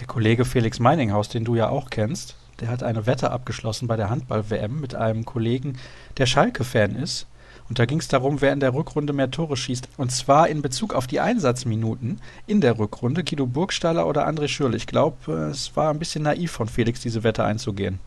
Der 0.00 0.06
Kollege 0.06 0.46
Felix 0.46 0.80
Meininghaus, 0.80 1.28
den 1.28 1.44
du 1.44 1.54
ja 1.54 1.68
auch 1.68 1.90
kennst, 1.90 2.36
der 2.60 2.68
hat 2.68 2.82
eine 2.82 3.04
Wette 3.04 3.30
abgeschlossen 3.30 3.88
bei 3.88 3.96
der 3.96 4.08
Handball-WM 4.08 4.80
mit 4.80 4.94
einem 4.94 5.26
Kollegen, 5.26 5.78
der 6.16 6.24
Schalke-Fan 6.24 6.96
ist 6.96 7.26
und 7.72 7.78
da 7.78 7.86
ging 7.86 8.00
es 8.00 8.08
darum, 8.08 8.42
wer 8.42 8.52
in 8.52 8.60
der 8.60 8.74
Rückrunde 8.74 9.14
mehr 9.14 9.30
Tore 9.30 9.56
schießt. 9.56 9.88
Und 9.96 10.12
zwar 10.12 10.46
in 10.46 10.60
Bezug 10.60 10.92
auf 10.92 11.06
die 11.06 11.20
Einsatzminuten 11.20 12.20
in 12.46 12.60
der 12.60 12.78
Rückrunde. 12.78 13.24
Guido 13.24 13.46
Burgstaller 13.46 14.06
oder 14.06 14.28
André 14.28 14.46
Schürrle. 14.46 14.76
Ich 14.76 14.86
glaube, 14.86 15.32
es 15.50 15.74
war 15.74 15.88
ein 15.88 15.98
bisschen 15.98 16.22
naiv 16.22 16.50
von 16.50 16.68
Felix, 16.68 17.00
diese 17.00 17.24
Wette 17.24 17.44
einzugehen. 17.44 17.98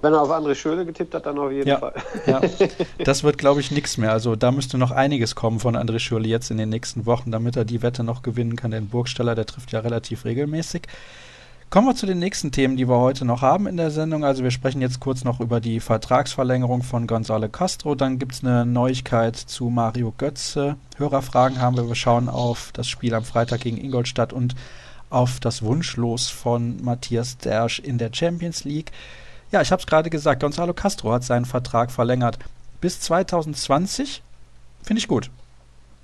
Wenn 0.00 0.14
er 0.14 0.22
auf 0.22 0.30
André 0.30 0.54
Schürle 0.54 0.86
getippt 0.86 1.14
hat, 1.14 1.26
dann 1.26 1.38
auf 1.38 1.52
jeden 1.52 1.68
ja, 1.68 1.80
Fall. 1.80 1.92
ja, 2.26 2.40
das 3.04 3.22
wird, 3.22 3.36
glaube 3.36 3.60
ich, 3.60 3.70
nichts 3.70 3.98
mehr. 3.98 4.10
Also 4.10 4.36
da 4.36 4.52
müsste 4.52 4.78
noch 4.78 4.90
einiges 4.90 5.34
kommen 5.34 5.60
von 5.60 5.76
André 5.76 5.98
Schürle 5.98 6.26
jetzt 6.26 6.50
in 6.50 6.56
den 6.56 6.70
nächsten 6.70 7.04
Wochen, 7.04 7.30
damit 7.30 7.56
er 7.56 7.66
die 7.66 7.82
Wette 7.82 8.02
noch 8.02 8.22
gewinnen 8.22 8.56
kann. 8.56 8.70
Denn 8.70 8.88
Burgstaller, 8.88 9.34
der 9.34 9.44
trifft 9.44 9.70
ja 9.72 9.80
relativ 9.80 10.24
regelmäßig. 10.24 10.88
Kommen 11.70 11.86
wir 11.86 11.94
zu 11.94 12.06
den 12.06 12.18
nächsten 12.18 12.50
Themen, 12.50 12.76
die 12.76 12.88
wir 12.88 12.98
heute 12.98 13.24
noch 13.24 13.42
haben 13.42 13.68
in 13.68 13.76
der 13.76 13.92
Sendung. 13.92 14.24
Also 14.24 14.42
wir 14.42 14.50
sprechen 14.50 14.80
jetzt 14.80 14.98
kurz 14.98 15.22
noch 15.22 15.38
über 15.38 15.60
die 15.60 15.78
Vertragsverlängerung 15.78 16.82
von 16.82 17.06
Gonzalo 17.06 17.48
Castro. 17.48 17.94
Dann 17.94 18.18
gibt 18.18 18.32
es 18.32 18.42
eine 18.42 18.66
Neuigkeit 18.66 19.36
zu 19.36 19.70
Mario 19.70 20.12
Götze. 20.18 20.74
Hörerfragen 20.96 21.60
haben 21.60 21.76
wir. 21.76 21.86
Wir 21.86 21.94
schauen 21.94 22.28
auf 22.28 22.70
das 22.72 22.88
Spiel 22.88 23.14
am 23.14 23.22
Freitag 23.22 23.60
gegen 23.60 23.76
Ingolstadt 23.76 24.32
und 24.32 24.56
auf 25.10 25.38
das 25.38 25.62
Wunschlos 25.62 26.28
von 26.28 26.82
Matthias 26.82 27.38
Dersch 27.38 27.78
in 27.78 27.98
der 27.98 28.10
Champions 28.12 28.64
League. 28.64 28.90
Ja, 29.52 29.62
ich 29.62 29.70
habe 29.70 29.78
es 29.78 29.86
gerade 29.86 30.10
gesagt, 30.10 30.42
Gonzalo 30.42 30.74
Castro 30.74 31.12
hat 31.12 31.22
seinen 31.22 31.44
Vertrag 31.44 31.92
verlängert 31.92 32.40
bis 32.80 32.98
2020. 32.98 34.24
Finde 34.82 34.98
ich 34.98 35.06
gut. 35.06 35.30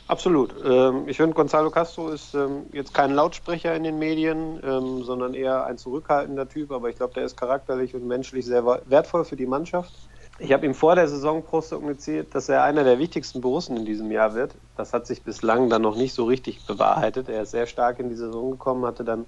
Absolut. 0.09 0.55
Ähm, 0.65 1.09
ich 1.09 1.17
finde, 1.17 1.35
Gonzalo 1.35 1.71
Castro 1.71 2.11
ist 2.11 2.35
ähm, 2.35 2.67
jetzt 2.73 2.95
kein 2.95 3.13
Lautsprecher 3.13 3.75
in 3.75 3.83
den 3.83 3.99
Medien, 3.99 4.61
ähm, 4.63 5.03
sondern 5.03 5.35
eher 5.35 5.67
ein 5.67 5.79
zurückhaltender 5.79 6.49
Typ, 6.49 6.71
aber 6.71 6.89
ich 6.89 6.97
glaube, 6.97 7.15
der 7.15 7.25
ist 7.25 7.37
charakterlich 7.37 7.95
und 7.95 8.07
menschlich 8.07 8.47
sehr 8.47 8.65
wertvoll 8.65 9.25
für 9.25 9.35
die 9.35 9.47
Mannschaft. 9.47 9.93
Ich 10.39 10.53
habe 10.53 10.67
ihm 10.67 10.75
vor 10.75 10.95
der 10.95 11.09
Saison 11.09 11.43
prognostiziert, 11.43 12.35
dass 12.35 12.49
er 12.49 12.63
einer 12.63 12.85
der 12.85 12.99
wichtigsten 12.99 13.41
Borussen 13.41 13.77
in 13.77 13.85
diesem 13.85 14.11
Jahr 14.13 14.35
wird. 14.35 14.55
Das 14.77 14.93
hat 14.93 15.07
sich 15.07 15.23
bislang 15.23 15.71
dann 15.71 15.83
noch 15.83 15.97
nicht 15.97 16.13
so 16.13 16.25
richtig 16.25 16.67
bewahrheitet. 16.67 17.29
Er 17.29 17.43
ist 17.43 17.53
sehr 17.53 17.67
stark 17.67 17.99
in 17.99 18.11
die 18.11 18.17
Saison 18.17 18.53
gekommen, 18.53 18.85
hatte 18.85 19.03
dann 19.03 19.25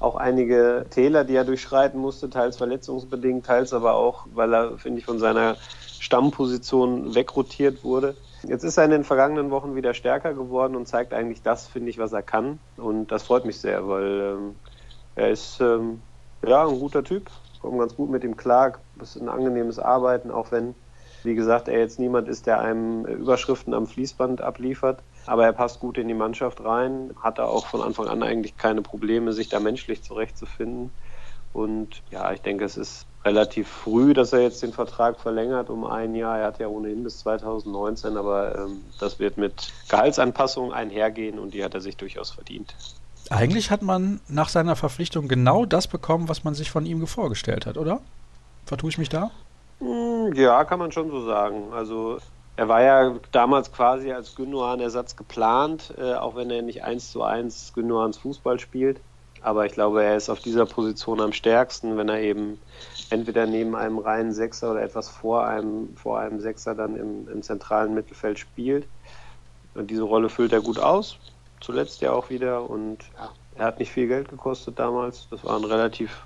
auch 0.00 0.16
einige 0.16 0.86
Täler, 0.90 1.24
die 1.24 1.36
er 1.36 1.44
durchschreiten 1.44 2.00
musste, 2.00 2.30
teils 2.30 2.56
verletzungsbedingt, 2.56 3.44
teils 3.44 3.74
aber 3.74 3.94
auch, 3.94 4.26
weil 4.32 4.54
er, 4.54 4.78
finde 4.78 4.98
ich, 4.98 5.04
von 5.04 5.18
seiner 5.18 5.56
Stammposition 6.00 7.14
wegrotiert 7.14 7.84
wurde. 7.84 8.16
Jetzt 8.42 8.64
ist 8.64 8.78
er 8.78 8.84
in 8.84 8.90
den 8.90 9.04
vergangenen 9.04 9.50
Wochen 9.50 9.74
wieder 9.74 9.94
stärker 9.94 10.32
geworden 10.32 10.74
und 10.74 10.86
zeigt 10.86 11.12
eigentlich 11.12 11.42
das, 11.42 11.66
finde 11.66 11.90
ich, 11.90 11.98
was 11.98 12.12
er 12.12 12.22
kann. 12.22 12.58
Und 12.76 13.08
das 13.08 13.24
freut 13.24 13.44
mich 13.44 13.60
sehr, 13.60 13.86
weil 13.88 14.20
ähm, 14.20 14.54
er 15.14 15.30
ist 15.30 15.60
ähm, 15.60 16.00
ja 16.46 16.66
ein 16.66 16.80
guter 16.80 17.04
Typ, 17.04 17.30
kommt 17.60 17.78
ganz 17.78 17.94
gut 17.94 18.10
mit 18.10 18.24
ihm 18.24 18.36
klar, 18.36 18.78
ist 19.00 19.16
ein 19.16 19.28
angenehmes 19.28 19.78
Arbeiten, 19.78 20.30
auch 20.30 20.50
wenn, 20.52 20.74
wie 21.22 21.34
gesagt, 21.34 21.68
er 21.68 21.78
jetzt 21.78 21.98
niemand 21.98 22.28
ist, 22.28 22.46
der 22.46 22.60
einem 22.60 23.04
Überschriften 23.04 23.74
am 23.74 23.86
Fließband 23.86 24.40
abliefert. 24.40 25.02
Aber 25.26 25.44
er 25.44 25.52
passt 25.52 25.80
gut 25.80 25.98
in 25.98 26.08
die 26.08 26.14
Mannschaft 26.14 26.64
rein, 26.64 27.10
hatte 27.22 27.44
auch 27.44 27.66
von 27.66 27.82
Anfang 27.82 28.08
an 28.08 28.22
eigentlich 28.22 28.56
keine 28.56 28.80
Probleme, 28.80 29.34
sich 29.34 29.50
da 29.50 29.60
menschlich 29.60 30.02
zurechtzufinden. 30.02 30.90
Und 31.52 32.02
ja, 32.10 32.32
ich 32.32 32.40
denke, 32.40 32.64
es 32.64 32.78
ist 32.78 33.06
relativ 33.24 33.68
früh, 33.68 34.14
dass 34.14 34.32
er 34.32 34.40
jetzt 34.40 34.62
den 34.62 34.72
Vertrag 34.72 35.20
verlängert 35.20 35.68
um 35.68 35.84
ein 35.84 36.14
Jahr. 36.14 36.38
Er 36.38 36.46
hat 36.46 36.58
ja 36.58 36.68
ohnehin 36.68 37.04
bis 37.04 37.18
2019, 37.20 38.16
aber 38.16 38.56
ähm, 38.56 38.82
das 38.98 39.18
wird 39.18 39.36
mit 39.36 39.72
Gehaltsanpassungen 39.88 40.72
einhergehen 40.72 41.38
und 41.38 41.52
die 41.52 41.62
hat 41.62 41.74
er 41.74 41.80
sich 41.80 41.96
durchaus 41.96 42.30
verdient. 42.30 42.74
Eigentlich 43.28 43.70
hat 43.70 43.82
man 43.82 44.20
nach 44.28 44.48
seiner 44.48 44.74
Verpflichtung 44.74 45.28
genau 45.28 45.66
das 45.66 45.86
bekommen, 45.86 46.28
was 46.28 46.44
man 46.44 46.54
sich 46.54 46.70
von 46.70 46.86
ihm 46.86 47.06
vorgestellt 47.06 47.66
hat, 47.66 47.76
oder? 47.76 48.00
Vertue 48.64 48.90
ich 48.90 48.98
mich 48.98 49.08
da? 49.08 49.30
Hm, 49.78 50.32
ja, 50.34 50.64
kann 50.64 50.78
man 50.78 50.90
schon 50.90 51.10
so 51.10 51.24
sagen. 51.24 51.72
Also 51.72 52.18
er 52.56 52.68
war 52.68 52.82
ja 52.82 53.14
damals 53.32 53.72
quasi 53.72 54.12
als 54.12 54.34
Gündogan-Ersatz 54.34 55.16
geplant, 55.16 55.94
äh, 55.98 56.14
auch 56.14 56.36
wenn 56.36 56.50
er 56.50 56.62
nicht 56.62 56.84
eins 56.84 57.12
zu 57.12 57.22
eins 57.22 57.72
Gündogans 57.74 58.18
Fußball 58.18 58.58
spielt. 58.58 59.00
Aber 59.42 59.64
ich 59.66 59.72
glaube, 59.72 60.04
er 60.04 60.16
ist 60.16 60.28
auf 60.28 60.40
dieser 60.40 60.66
Position 60.66 61.20
am 61.20 61.32
stärksten, 61.32 61.96
wenn 61.96 62.08
er 62.08 62.20
eben 62.20 62.58
entweder 63.08 63.46
neben 63.46 63.74
einem 63.74 63.98
reinen 63.98 64.32
Sechser 64.32 64.72
oder 64.72 64.82
etwas 64.82 65.08
vor 65.08 65.46
einem, 65.46 65.96
vor 65.96 66.18
einem 66.18 66.40
Sechser 66.40 66.74
dann 66.74 66.96
im, 66.96 67.28
im 67.28 67.42
zentralen 67.42 67.94
Mittelfeld 67.94 68.38
spielt. 68.38 68.86
Und 69.74 69.90
diese 69.90 70.02
Rolle 70.02 70.28
füllt 70.28 70.52
er 70.52 70.60
gut 70.60 70.78
aus. 70.78 71.18
Zuletzt 71.60 72.00
ja 72.02 72.12
auch 72.12 72.28
wieder. 72.28 72.68
Und 72.68 72.98
ja, 73.16 73.30
er 73.56 73.64
hat 73.64 73.78
nicht 73.78 73.92
viel 73.92 74.08
Geld 74.08 74.28
gekostet 74.28 74.78
damals. 74.78 75.26
Das 75.30 75.44
war 75.44 75.56
ein 75.56 75.64
relativ 75.64 76.22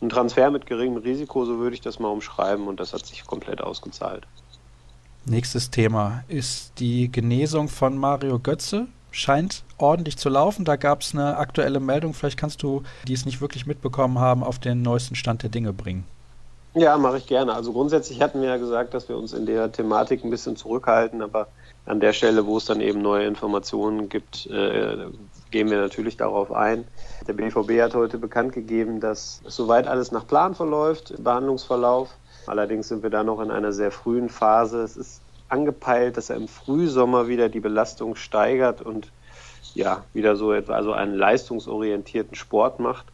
ein 0.00 0.08
Transfer 0.10 0.50
mit 0.50 0.66
geringem 0.66 0.98
Risiko, 0.98 1.44
so 1.44 1.58
würde 1.58 1.74
ich 1.74 1.80
das 1.80 1.98
mal 1.98 2.08
umschreiben. 2.08 2.66
Und 2.66 2.80
das 2.80 2.92
hat 2.92 3.04
sich 3.06 3.26
komplett 3.26 3.60
ausgezahlt. 3.60 4.26
Nächstes 5.24 5.70
Thema 5.70 6.24
ist 6.28 6.72
die 6.78 7.10
Genesung 7.10 7.68
von 7.68 7.96
Mario 7.98 8.38
Götze 8.38 8.86
scheint 9.10 9.62
ordentlich 9.78 10.16
zu 10.16 10.28
laufen. 10.28 10.64
Da 10.64 10.76
gab 10.76 11.02
es 11.02 11.14
eine 11.14 11.36
aktuelle 11.36 11.80
Meldung. 11.80 12.14
Vielleicht 12.14 12.38
kannst 12.38 12.62
du, 12.62 12.82
die 13.06 13.12
es 13.12 13.26
nicht 13.26 13.40
wirklich 13.40 13.66
mitbekommen 13.66 14.18
haben, 14.18 14.42
auf 14.42 14.58
den 14.58 14.82
neuesten 14.82 15.14
Stand 15.14 15.42
der 15.42 15.50
Dinge 15.50 15.72
bringen. 15.72 16.04
Ja, 16.74 16.96
mache 16.98 17.18
ich 17.18 17.26
gerne. 17.26 17.54
Also 17.54 17.72
grundsätzlich 17.72 18.20
hatten 18.20 18.40
wir 18.40 18.48
ja 18.48 18.56
gesagt, 18.56 18.94
dass 18.94 19.08
wir 19.08 19.16
uns 19.16 19.32
in 19.32 19.46
der 19.46 19.72
Thematik 19.72 20.22
ein 20.22 20.30
bisschen 20.30 20.54
zurückhalten, 20.56 21.22
aber 21.22 21.48
an 21.86 22.00
der 22.00 22.12
Stelle, 22.12 22.46
wo 22.46 22.58
es 22.58 22.66
dann 22.66 22.80
eben 22.80 23.00
neue 23.00 23.26
Informationen 23.26 24.08
gibt, 24.08 24.46
äh, 24.46 25.06
gehen 25.50 25.70
wir 25.70 25.80
natürlich 25.80 26.18
darauf 26.18 26.52
ein. 26.52 26.84
Der 27.26 27.32
BVB 27.32 27.80
hat 27.80 27.94
heute 27.94 28.18
bekannt 28.18 28.52
gegeben, 28.52 29.00
dass 29.00 29.40
soweit 29.46 29.86
alles 29.86 30.12
nach 30.12 30.26
Plan 30.26 30.54
verläuft, 30.54 31.14
Behandlungsverlauf. 31.18 32.10
Allerdings 32.46 32.88
sind 32.88 33.02
wir 33.02 33.10
da 33.10 33.24
noch 33.24 33.40
in 33.40 33.50
einer 33.50 33.72
sehr 33.72 33.90
frühen 33.90 34.28
Phase. 34.28 34.82
Es 34.82 34.96
ist 34.96 35.22
angepeilt, 35.48 36.16
dass 36.16 36.30
er 36.30 36.36
im 36.36 36.48
Frühsommer 36.48 37.28
wieder 37.28 37.48
die 37.48 37.60
Belastung 37.60 38.16
steigert 38.16 38.82
und 38.82 39.10
ja, 39.74 40.04
wieder 40.12 40.36
so 40.36 40.52
etwa 40.52 40.74
also 40.74 40.92
einen 40.92 41.14
leistungsorientierten 41.14 42.34
Sport 42.34 42.80
macht. 42.80 43.06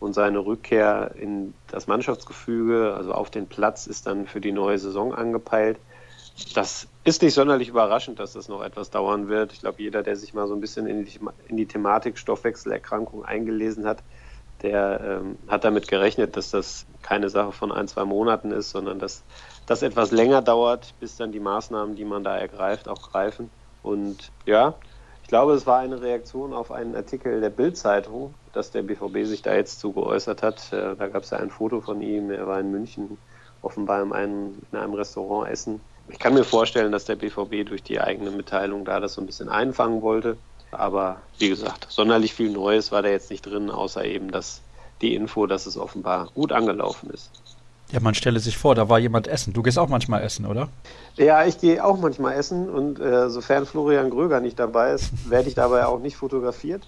Und 0.00 0.12
seine 0.12 0.44
Rückkehr 0.44 1.12
in 1.18 1.54
das 1.68 1.86
Mannschaftsgefüge, 1.86 2.94
also 2.94 3.12
auf 3.12 3.30
den 3.30 3.46
Platz, 3.46 3.86
ist 3.86 4.06
dann 4.06 4.26
für 4.26 4.40
die 4.40 4.52
neue 4.52 4.78
Saison 4.78 5.14
angepeilt. 5.14 5.78
Das 6.54 6.88
ist 7.04 7.22
nicht 7.22 7.32
sonderlich 7.32 7.68
überraschend, 7.68 8.18
dass 8.18 8.32
das 8.32 8.48
noch 8.48 8.62
etwas 8.62 8.90
dauern 8.90 9.28
wird. 9.28 9.52
Ich 9.52 9.60
glaube, 9.60 9.80
jeder, 9.80 10.02
der 10.02 10.16
sich 10.16 10.34
mal 10.34 10.46
so 10.46 10.54
ein 10.54 10.60
bisschen 10.60 10.86
in 10.86 11.04
die, 11.04 11.20
in 11.48 11.56
die 11.56 11.66
Thematik 11.66 12.18
Stoffwechselerkrankung 12.18 13.24
eingelesen 13.24 13.86
hat, 13.86 14.02
der 14.62 15.20
ähm, 15.22 15.38
hat 15.48 15.64
damit 15.64 15.88
gerechnet, 15.88 16.36
dass 16.36 16.50
das 16.50 16.86
keine 17.02 17.28
Sache 17.28 17.52
von 17.52 17.70
ein, 17.70 17.86
zwei 17.86 18.04
Monaten 18.04 18.50
ist, 18.50 18.70
sondern 18.70 18.98
dass 18.98 19.22
das 19.66 19.82
etwas 19.82 20.10
länger 20.10 20.42
dauert, 20.42 20.94
bis 21.00 21.16
dann 21.16 21.32
die 21.32 21.40
Maßnahmen, 21.40 21.96
die 21.96 22.04
man 22.04 22.24
da 22.24 22.36
ergreift, 22.36 22.88
auch 22.88 23.10
greifen. 23.10 23.50
Und 23.82 24.30
ja, 24.46 24.74
ich 25.22 25.28
glaube, 25.28 25.54
es 25.54 25.66
war 25.66 25.78
eine 25.78 26.00
Reaktion 26.00 26.52
auf 26.52 26.70
einen 26.70 26.94
Artikel 26.94 27.40
der 27.40 27.50
Bild-Zeitung, 27.50 28.34
dass 28.52 28.70
der 28.70 28.82
BVB 28.82 29.24
sich 29.24 29.42
da 29.42 29.54
jetzt 29.54 29.80
zu 29.80 29.92
geäußert 29.92 30.42
hat. 30.42 30.72
Äh, 30.72 30.96
da 30.96 31.08
gab 31.08 31.22
es 31.22 31.30
ja 31.30 31.38
ein 31.38 31.50
Foto 31.50 31.80
von 31.80 32.02
ihm, 32.02 32.30
er 32.30 32.46
war 32.46 32.60
in 32.60 32.70
München 32.70 33.18
offenbar 33.62 34.02
in 34.02 34.12
einem, 34.12 34.58
in 34.70 34.78
einem 34.78 34.94
Restaurant 34.94 35.50
essen. 35.50 35.80
Ich 36.08 36.18
kann 36.18 36.34
mir 36.34 36.44
vorstellen, 36.44 36.92
dass 36.92 37.06
der 37.06 37.16
BVB 37.16 37.66
durch 37.66 37.82
die 37.82 38.00
eigene 38.00 38.30
Mitteilung 38.30 38.84
da 38.84 39.00
das 39.00 39.14
so 39.14 39.22
ein 39.22 39.26
bisschen 39.26 39.48
einfangen 39.48 40.02
wollte. 40.02 40.36
Aber 40.70 41.22
wie 41.38 41.48
gesagt, 41.48 41.86
sonderlich 41.88 42.34
viel 42.34 42.50
Neues 42.50 42.92
war 42.92 43.02
da 43.02 43.08
jetzt 43.08 43.30
nicht 43.30 43.46
drin, 43.46 43.70
außer 43.70 44.04
eben 44.04 44.30
dass 44.30 44.60
die 45.00 45.14
Info, 45.14 45.46
dass 45.46 45.66
es 45.66 45.76
offenbar 45.76 46.28
gut 46.34 46.52
angelaufen 46.52 47.10
ist. 47.10 47.30
Ja, 47.94 48.00
man 48.00 48.14
stelle 48.16 48.40
sich 48.40 48.58
vor, 48.58 48.74
da 48.74 48.88
war 48.88 48.98
jemand 48.98 49.28
essen. 49.28 49.52
Du 49.52 49.62
gehst 49.62 49.78
auch 49.78 49.88
manchmal 49.88 50.24
essen, 50.24 50.46
oder? 50.46 50.68
Ja, 51.14 51.44
ich 51.44 51.60
gehe 51.60 51.84
auch 51.84 51.96
manchmal 51.96 52.34
essen 52.34 52.68
und 52.68 52.98
äh, 52.98 53.30
sofern 53.30 53.66
Florian 53.66 54.10
Gröger 54.10 54.40
nicht 54.40 54.58
dabei 54.58 54.94
ist, 54.94 55.12
werde 55.30 55.48
ich 55.48 55.54
dabei 55.54 55.86
auch 55.86 56.00
nicht 56.00 56.16
fotografiert. 56.16 56.82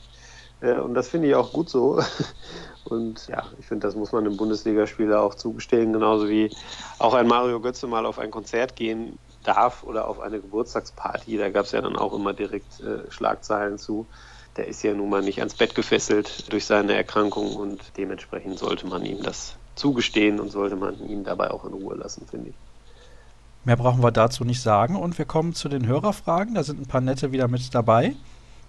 Äh, 0.60 0.72
und 0.72 0.94
das 0.94 1.06
finde 1.06 1.28
ich 1.28 1.36
auch 1.36 1.52
gut 1.52 1.70
so. 1.70 2.02
Und 2.84 3.26
ja, 3.26 3.42
ich 3.58 3.66
finde, 3.66 3.84
das 3.84 3.96
muss 3.96 4.12
man 4.12 4.24
einem 4.24 4.36
Bundesligaspieler 4.36 5.20
auch 5.20 5.34
zugestehen, 5.34 5.92
genauso 5.92 6.28
wie 6.28 6.54
auch 7.00 7.14
ein 7.14 7.26
Mario 7.26 7.60
Götze 7.60 7.88
mal 7.88 8.06
auf 8.06 8.20
ein 8.20 8.30
Konzert 8.30 8.76
gehen 8.76 9.18
darf 9.42 9.82
oder 9.82 10.06
auf 10.06 10.20
eine 10.20 10.38
Geburtstagsparty. 10.40 11.36
Da 11.36 11.50
gab 11.50 11.64
es 11.64 11.72
ja 11.72 11.80
dann 11.80 11.96
auch 11.96 12.12
immer 12.12 12.32
direkt 12.32 12.80
äh, 12.80 13.10
Schlagzeilen 13.10 13.78
zu. 13.78 14.06
Der 14.56 14.68
ist 14.68 14.84
ja 14.84 14.94
nun 14.94 15.10
mal 15.10 15.22
nicht 15.22 15.40
ans 15.40 15.54
Bett 15.54 15.74
gefesselt 15.74 16.52
durch 16.52 16.64
seine 16.64 16.94
Erkrankung 16.94 17.56
und 17.56 17.80
dementsprechend 17.96 18.60
sollte 18.60 18.86
man 18.86 19.04
ihm 19.04 19.20
das 19.20 19.56
zugestehen 19.76 20.40
und 20.40 20.50
sollte 20.50 20.76
man 20.76 20.98
ihn 21.08 21.22
dabei 21.22 21.50
auch 21.50 21.64
in 21.64 21.72
Ruhe 21.72 21.94
lassen, 21.94 22.26
finde 22.28 22.50
ich. 22.50 22.54
Mehr 23.64 23.76
brauchen 23.76 24.02
wir 24.02 24.12
dazu 24.12 24.44
nicht 24.44 24.62
sagen 24.62 24.96
und 24.96 25.18
wir 25.18 25.24
kommen 25.24 25.54
zu 25.54 25.68
den 25.68 25.86
Hörerfragen. 25.86 26.54
Da 26.54 26.62
sind 26.62 26.80
ein 26.80 26.86
paar 26.86 27.00
nette 27.00 27.32
wieder 27.32 27.48
mit 27.48 27.74
dabei. 27.74 28.14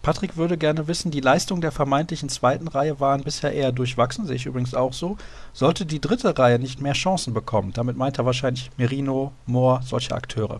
Patrick 0.02 0.38
würde 0.38 0.58
gerne 0.58 0.88
wissen, 0.88 1.12
die 1.12 1.20
Leistung 1.20 1.60
der 1.62 1.72
vermeintlichen 1.72 2.30
zweiten 2.30 2.68
Reihe 2.68 3.00
waren 3.00 3.24
bisher 3.24 3.54
eher 3.54 3.72
durchwachsen, 3.72 4.26
sehe 4.26 4.38
ich 4.38 4.46
übrigens 4.46 4.74
auch 4.74 4.94
so. 4.94 5.18
Sollte 5.54 5.86
die 5.86 6.00
dritte 6.00 6.38
Reihe 6.38 6.60
nicht 6.60 6.82
mehr 6.82 6.94
Chancen 6.94 7.34
bekommen? 7.34 7.74
Damit 7.74 7.98
meint 7.98 8.18
er 8.18 8.26
wahrscheinlich 8.26 8.72
Merino, 8.78 9.34
Moore, 9.46 9.82
solche 9.84 10.16
Akteure. 10.16 10.60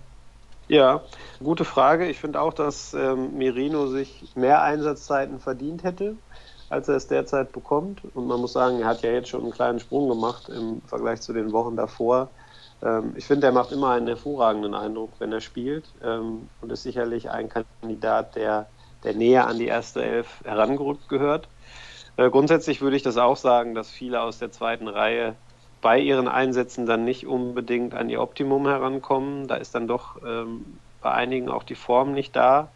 Ja, 0.68 1.02
gute 1.42 1.64
Frage. 1.64 2.10
Ich 2.10 2.20
finde 2.20 2.42
auch, 2.42 2.54
dass 2.54 2.94
ähm, 2.94 3.38
Merino 3.38 3.88
sich 3.88 4.24
mehr 4.36 4.62
Einsatzzeiten 4.64 5.40
verdient 5.40 5.84
hätte, 5.84 6.18
als 6.70 6.88
er 6.88 6.96
es 6.96 7.08
derzeit 7.08 7.52
bekommt. 7.52 8.02
Und 8.14 8.28
man 8.28 8.40
muss 8.40 8.54
sagen, 8.54 8.82
er 8.82 8.88
hat 8.88 9.02
ja 9.02 9.12
jetzt 9.12 9.30
schon 9.30 9.44
einen 9.44 9.52
kleinen 9.52 9.80
Sprung 9.80 10.10
gemacht 10.10 10.50
im 10.50 10.82
Vergleich 10.86 11.22
zu 11.22 11.34
den 11.34 11.52
Wochen 11.52 11.76
davor. 11.76 12.30
Ähm, 12.84 13.14
ich 13.16 13.26
finde, 13.26 13.48
er 13.48 13.54
macht 13.54 13.72
immer 13.72 13.92
einen 13.92 14.08
hervorragenden 14.08 14.74
Eindruck, 14.74 15.12
wenn 15.20 15.32
er 15.32 15.42
spielt 15.42 15.86
ähm, 16.04 16.50
und 16.62 16.72
ist 16.72 16.84
sicherlich 16.84 17.30
ein 17.30 17.50
Kandidat, 17.50 18.36
der, 18.36 18.68
der 19.04 19.14
näher 19.14 19.48
an 19.48 19.58
die 19.58 19.68
erste 19.68 20.04
Elf 20.04 20.42
herangerückt 20.44 21.10
gehört. 21.10 21.48
Äh, 22.18 22.30
grundsätzlich 22.30 22.82
würde 22.82 22.96
ich 22.96 23.04
das 23.04 23.18
auch 23.18 23.38
sagen, 23.38 23.76
dass 23.76 23.90
viele 23.90 24.22
aus 24.22 24.40
der 24.40 24.52
zweiten 24.52 24.88
Reihe 24.88 25.36
bei 25.82 26.00
ihren 26.00 26.28
Einsätzen 26.28 26.86
dann 26.86 27.06
nicht 27.06 27.28
unbedingt 27.28 27.94
an 27.94 28.10
ihr 28.10 28.22
Optimum 28.22 28.68
herankommen. 28.68 29.48
Da 29.48 29.56
ist 29.56 29.76
dann 29.76 29.88
doch 29.88 30.22
ähm, 30.26 30.80
bei 31.02 31.12
einigen 31.12 31.50
auch 31.50 31.64
die 31.64 31.76
Form 31.76 32.14
nicht 32.14 32.36
da. 32.36 32.70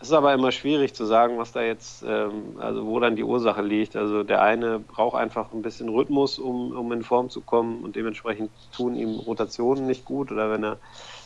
Es 0.00 0.08
ist 0.08 0.12
aber 0.12 0.32
immer 0.32 0.52
schwierig 0.52 0.94
zu 0.94 1.04
sagen, 1.04 1.38
was 1.38 1.52
da 1.52 1.62
jetzt, 1.62 2.04
ähm, 2.06 2.56
also 2.58 2.86
wo 2.86 3.00
dann 3.00 3.16
die 3.16 3.24
Ursache 3.24 3.62
liegt. 3.62 3.96
Also 3.96 4.22
der 4.22 4.42
eine 4.42 4.78
braucht 4.78 5.16
einfach 5.16 5.52
ein 5.52 5.62
bisschen 5.62 5.88
Rhythmus, 5.88 6.38
um, 6.38 6.70
um 6.72 6.92
in 6.92 7.02
Form 7.02 7.30
zu 7.30 7.40
kommen 7.40 7.82
und 7.82 7.96
dementsprechend 7.96 8.50
tun 8.76 8.94
ihm 8.94 9.16
Rotationen 9.16 9.86
nicht 9.86 10.04
gut 10.04 10.30
oder 10.30 10.50
wenn 10.50 10.64
er 10.64 10.78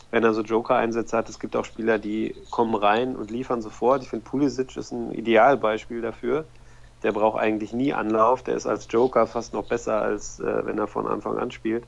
wenn 0.09 0.23
er 0.23 0.35
so 0.35 0.43
Joker-Einsätze 0.43 1.17
hat. 1.17 1.27
Es 1.27 1.39
gibt 1.39 1.55
auch 1.55 1.65
Spieler, 1.65 1.97
die 1.97 2.35
kommen 2.51 2.75
rein 2.75 3.15
und 3.15 3.31
liefern 3.31 3.63
sofort. 3.63 4.03
Ich 4.03 4.09
finde, 4.09 4.25
Pulisic 4.25 4.77
ist 4.77 4.91
ein 4.91 5.11
Idealbeispiel 5.11 6.01
dafür 6.01 6.45
der 7.03 7.11
braucht 7.11 7.39
eigentlich 7.39 7.73
nie 7.73 7.93
Anlauf. 7.93 8.43
Der 8.43 8.55
ist 8.55 8.65
als 8.65 8.87
Joker 8.89 9.27
fast 9.27 9.53
noch 9.53 9.65
besser, 9.65 10.01
als 10.01 10.39
äh, 10.39 10.65
wenn 10.65 10.77
er 10.77 10.87
von 10.87 11.05
Anfang 11.05 11.37
an 11.37 11.51
spielt. 11.51 11.83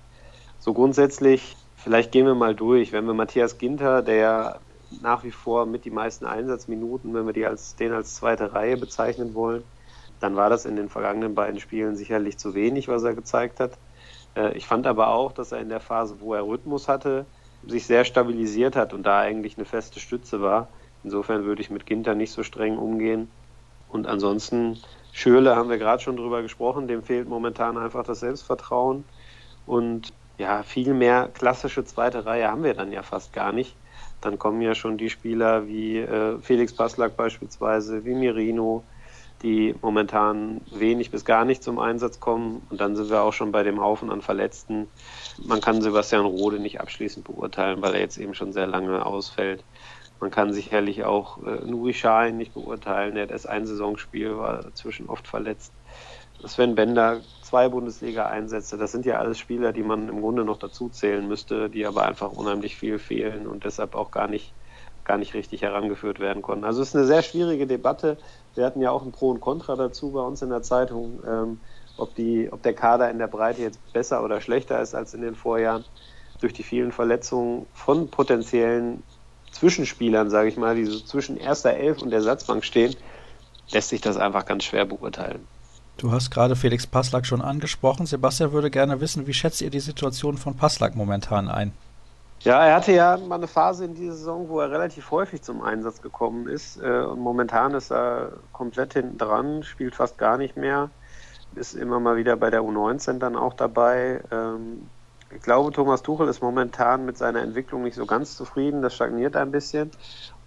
So 0.59 0.73
grundsätzlich, 0.73 1.55
vielleicht 1.75 2.11
gehen 2.11 2.25
wir 2.25 2.35
mal 2.35 2.53
durch. 2.53 2.91
Wenn 2.91 3.05
wir 3.05 3.13
Matthias 3.13 3.57
Ginter, 3.57 4.01
der 4.01 4.59
nach 5.01 5.23
wie 5.23 5.31
vor 5.31 5.65
mit 5.65 5.85
die 5.85 5.91
meisten 5.91 6.25
Einsatzminuten, 6.25 7.13
wenn 7.13 7.25
wir 7.25 7.33
die 7.33 7.45
als, 7.45 7.75
den 7.75 7.91
als 7.91 8.15
zweite 8.15 8.53
Reihe 8.53 8.77
bezeichnen 8.77 9.33
wollen, 9.33 9.63
dann 10.19 10.35
war 10.35 10.49
das 10.49 10.65
in 10.65 10.75
den 10.75 10.89
vergangenen 10.89 11.35
beiden 11.35 11.59
Spielen 11.59 11.95
sicherlich 11.95 12.37
zu 12.37 12.53
wenig, 12.53 12.87
was 12.87 13.03
er 13.03 13.13
gezeigt 13.15 13.59
hat. 13.59 13.77
Äh, 14.35 14.57
ich 14.57 14.67
fand 14.67 14.87
aber 14.87 15.09
auch, 15.09 15.31
dass 15.31 15.51
er 15.51 15.59
in 15.59 15.69
der 15.69 15.79
Phase, 15.79 16.19
wo 16.19 16.33
er 16.33 16.45
Rhythmus 16.45 16.87
hatte, 16.87 17.25
sich 17.67 17.85
sehr 17.85 18.05
stabilisiert 18.05 18.75
hat 18.75 18.93
und 18.93 19.03
da 19.03 19.19
eigentlich 19.19 19.57
eine 19.57 19.65
feste 19.65 19.99
Stütze 19.99 20.41
war. 20.41 20.69
Insofern 21.03 21.45
würde 21.45 21.61
ich 21.61 21.69
mit 21.69 21.85
Ginter 21.85 22.15
nicht 22.15 22.31
so 22.31 22.43
streng 22.43 22.77
umgehen. 22.77 23.29
Und 23.87 24.07
ansonsten 24.07 24.79
Schöle 25.11 25.55
haben 25.55 25.69
wir 25.69 25.77
gerade 25.77 26.01
schon 26.01 26.17
drüber 26.17 26.41
gesprochen, 26.41 26.87
dem 26.87 27.03
fehlt 27.03 27.29
momentan 27.29 27.77
einfach 27.77 28.03
das 28.03 28.19
Selbstvertrauen. 28.19 29.05
Und 29.65 30.13
ja, 30.37 30.63
viel 30.63 30.93
mehr 30.93 31.29
klassische 31.29 31.85
zweite 31.85 32.25
Reihe 32.25 32.49
haben 32.49 32.63
wir 32.63 32.73
dann 32.73 32.91
ja 32.91 33.03
fast 33.03 33.33
gar 33.33 33.51
nicht. 33.51 33.75
Dann 34.25 34.39
kommen 34.39 34.59
ja 34.61 34.73
schon 34.73 34.97
die 34.97 35.11
Spieler 35.11 35.67
wie 35.67 35.99
äh, 35.99 36.39
Felix 36.39 36.73
Baslak 36.73 37.15
beispielsweise, 37.15 38.05
wie 38.05 38.15
Mirino, 38.15 38.83
die 39.43 39.75
momentan 39.83 40.61
wenig 40.71 41.11
bis 41.11 41.25
gar 41.25 41.45
nicht 41.45 41.61
zum 41.61 41.77
Einsatz 41.77 42.19
kommen. 42.19 42.65
Und 42.71 42.81
dann 42.81 42.95
sind 42.95 43.11
wir 43.11 43.21
auch 43.21 43.33
schon 43.33 43.51
bei 43.51 43.61
dem 43.61 43.79
Haufen 43.79 44.09
an 44.09 44.23
Verletzten. 44.23 44.87
Man 45.45 45.61
kann 45.61 45.79
Sebastian 45.79 46.25
Rode 46.25 46.57
nicht 46.57 46.81
abschließend 46.81 47.23
beurteilen, 47.23 47.83
weil 47.83 47.93
er 47.93 47.99
jetzt 47.99 48.17
eben 48.17 48.33
schon 48.33 48.51
sehr 48.51 48.65
lange 48.65 49.05
ausfällt. 49.05 49.63
Man 50.19 50.31
kann 50.31 50.53
sicherlich 50.53 51.03
auch 51.03 51.37
äh, 51.45 51.63
Nuri 51.63 51.93
Sahin 51.93 52.37
nicht 52.37 52.55
beurteilen. 52.55 53.17
Er 53.17 53.23
hat 53.23 53.31
erst 53.31 53.47
ein 53.47 53.67
Saisonspiel, 53.67 54.37
war 54.39 54.63
dazwischen 54.63 55.07
oft 55.07 55.27
verletzt. 55.27 55.71
Sven 56.43 56.73
Bender 56.73 57.21
zwei 57.55 57.69
Bundesliga-Einsätze, 57.69 58.77
das 58.77 58.91
sind 58.91 59.05
ja 59.05 59.17
alles 59.17 59.39
Spieler, 59.39 59.71
die 59.71 59.81
man 59.81 60.09
im 60.09 60.19
Grunde 60.19 60.43
noch 60.43 60.57
dazu 60.57 60.89
zählen 60.89 61.25
müsste, 61.25 61.69
die 61.69 61.85
aber 61.85 62.05
einfach 62.05 62.33
unheimlich 62.33 62.75
viel 62.75 62.99
fehlen 62.99 63.47
und 63.47 63.63
deshalb 63.63 63.95
auch 63.95 64.11
gar 64.11 64.27
nicht, 64.27 64.53
gar 65.05 65.17
nicht 65.17 65.33
richtig 65.33 65.61
herangeführt 65.61 66.19
werden 66.19 66.41
konnten. 66.41 66.65
Also 66.65 66.81
es 66.81 66.89
ist 66.89 66.97
eine 66.97 67.05
sehr 67.05 67.21
schwierige 67.21 67.65
Debatte. 67.65 68.17
Wir 68.55 68.65
hatten 68.65 68.81
ja 68.81 68.91
auch 68.91 69.03
ein 69.03 69.13
Pro 69.13 69.29
und 69.29 69.39
Contra 69.39 69.77
dazu 69.77 70.11
bei 70.11 70.19
uns 70.19 70.41
in 70.41 70.49
der 70.49 70.63
Zeitung, 70.63 71.23
ähm, 71.25 71.61
ob, 71.95 72.13
die, 72.15 72.51
ob 72.51 72.61
der 72.61 72.73
Kader 72.73 73.09
in 73.09 73.19
der 73.19 73.27
Breite 73.27 73.61
jetzt 73.61 73.79
besser 73.93 74.21
oder 74.21 74.41
schlechter 74.41 74.81
ist 74.81 74.93
als 74.93 75.13
in 75.13 75.21
den 75.21 75.35
Vorjahren. 75.35 75.85
Durch 76.41 76.51
die 76.51 76.63
vielen 76.63 76.91
Verletzungen 76.91 77.67
von 77.71 78.09
potenziellen 78.09 79.01
Zwischenspielern, 79.53 80.29
sage 80.29 80.49
ich 80.49 80.57
mal, 80.57 80.75
die 80.75 80.83
so 80.83 80.99
zwischen 80.99 81.37
erster 81.37 81.73
Elf 81.73 82.01
und 82.01 82.09
der 82.09 82.21
Satzbank 82.21 82.65
stehen, 82.65 82.97
lässt 83.71 83.87
sich 83.87 84.01
das 84.01 84.17
einfach 84.17 84.45
ganz 84.45 84.65
schwer 84.65 84.83
beurteilen. 84.83 85.47
Du 85.97 86.11
hast 86.11 86.29
gerade 86.29 86.55
Felix 86.55 86.85
Passlack 86.85 87.25
schon 87.25 87.41
angesprochen. 87.41 88.05
Sebastian 88.05 88.51
würde 88.51 88.69
gerne 88.69 88.99
wissen, 88.99 89.27
wie 89.27 89.33
schätzt 89.33 89.61
ihr 89.61 89.69
die 89.69 89.79
Situation 89.79 90.37
von 90.37 90.55
Passlack 90.55 90.95
momentan 90.95 91.47
ein? 91.47 91.73
Ja, 92.41 92.63
er 92.63 92.75
hatte 92.75 92.91
ja 92.91 93.17
mal 93.17 93.35
eine 93.35 93.47
Phase 93.47 93.85
in 93.85 93.95
dieser 93.95 94.13
Saison, 94.13 94.49
wo 94.49 94.59
er 94.59 94.69
relativ 94.69 95.09
häufig 95.09 95.41
zum 95.41 95.63
Einsatz 95.63 96.01
gekommen 96.01 96.47
ist. 96.47 96.77
Äh, 96.81 97.01
und 97.01 97.19
momentan 97.19 97.73
ist 97.73 97.91
er 97.91 98.33
komplett 98.51 98.93
hinten 98.93 99.17
dran, 99.17 99.63
spielt 99.63 99.95
fast 99.95 100.17
gar 100.17 100.37
nicht 100.37 100.57
mehr, 100.57 100.89
ist 101.55 101.73
immer 101.73 101.99
mal 101.99 102.17
wieder 102.17 102.35
bei 102.35 102.49
der 102.49 102.61
U19 102.61 103.17
dann 103.17 103.35
auch 103.35 103.53
dabei. 103.53 104.21
Ähm, 104.31 104.87
ich 105.33 105.41
glaube, 105.41 105.71
Thomas 105.71 106.03
Tuchel 106.03 106.27
ist 106.27 106.41
momentan 106.41 107.05
mit 107.05 107.17
seiner 107.17 107.41
Entwicklung 107.41 107.83
nicht 107.83 107.95
so 107.95 108.05
ganz 108.05 108.37
zufrieden. 108.37 108.81
Das 108.81 108.93
stagniert 108.93 109.35
ein 109.35 109.51
bisschen. 109.51 109.89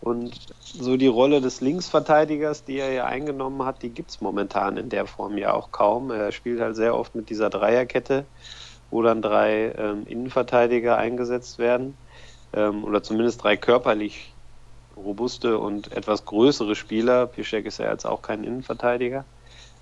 Und 0.00 0.34
so 0.60 0.96
die 0.96 1.08
Rolle 1.08 1.40
des 1.40 1.60
Linksverteidigers, 1.60 2.64
die 2.64 2.78
er 2.78 2.92
ja 2.92 3.04
eingenommen 3.06 3.64
hat, 3.64 3.82
die 3.82 3.90
gibt 3.90 4.10
es 4.10 4.20
momentan 4.20 4.76
in 4.76 4.88
der 4.88 5.06
Form 5.06 5.36
ja 5.36 5.52
auch 5.52 5.72
kaum. 5.72 6.10
Er 6.10 6.30
spielt 6.32 6.60
halt 6.60 6.76
sehr 6.76 6.94
oft 6.94 7.14
mit 7.14 7.30
dieser 7.30 7.50
Dreierkette, 7.50 8.24
wo 8.90 9.02
dann 9.02 9.22
drei 9.22 9.72
ähm, 9.76 10.06
Innenverteidiger 10.06 10.96
eingesetzt 10.96 11.58
werden. 11.58 11.96
Ähm, 12.52 12.84
oder 12.84 13.02
zumindest 13.02 13.42
drei 13.42 13.56
körperlich 13.56 14.32
robuste 14.96 15.58
und 15.58 15.92
etwas 15.92 16.24
größere 16.24 16.74
Spieler. 16.74 17.26
Piszek 17.26 17.66
ist 17.66 17.78
ja 17.78 17.90
jetzt 17.90 18.06
auch 18.06 18.22
kein 18.22 18.44
Innenverteidiger 18.44 19.24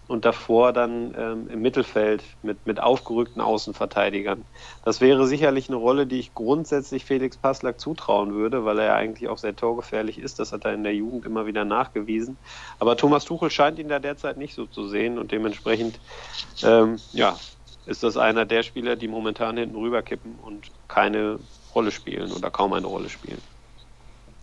und 0.08 0.25
davor 0.25 0.72
dann 0.72 1.14
ähm, 1.18 1.48
im 1.48 1.62
Mittelfeld 1.62 2.22
mit, 2.42 2.66
mit 2.66 2.80
aufgerückten 2.80 3.40
Außenverteidigern. 3.40 4.44
Das 4.84 5.00
wäre 5.00 5.26
sicherlich 5.26 5.68
eine 5.68 5.76
Rolle, 5.76 6.06
die 6.06 6.20
ich 6.20 6.34
grundsätzlich 6.34 7.04
Felix 7.04 7.36
Passlack 7.36 7.80
zutrauen 7.80 8.34
würde, 8.34 8.64
weil 8.64 8.78
er 8.78 8.86
ja 8.86 8.94
eigentlich 8.94 9.28
auch 9.28 9.38
sehr 9.38 9.56
torgefährlich 9.56 10.18
ist. 10.18 10.38
Das 10.38 10.52
hat 10.52 10.64
er 10.64 10.75
in 10.75 10.84
der 10.84 10.94
Jugend 10.94 11.26
immer 11.26 11.46
wieder 11.46 11.64
nachgewiesen. 11.64 12.36
Aber 12.78 12.96
Thomas 12.96 13.25
Tuchel 13.25 13.50
scheint 13.50 13.78
ihn 13.78 13.88
da 13.88 13.98
derzeit 13.98 14.36
nicht 14.36 14.54
so 14.54 14.66
zu 14.66 14.88
sehen 14.88 15.18
und 15.18 15.32
dementsprechend, 15.32 15.98
ähm, 16.62 16.98
ja, 17.12 17.36
ist 17.86 18.02
das 18.02 18.16
einer 18.16 18.44
der 18.44 18.62
Spieler, 18.62 18.96
die 18.96 19.08
momentan 19.08 19.56
hinten 19.56 19.76
rüberkippen 19.76 20.36
und 20.36 20.70
keine 20.88 21.38
Rolle 21.75 21.90
spielen 21.90 22.32
oder 22.32 22.50
kaum 22.50 22.72
eine 22.72 22.86
Rolle 22.86 23.08
spielen. 23.08 23.40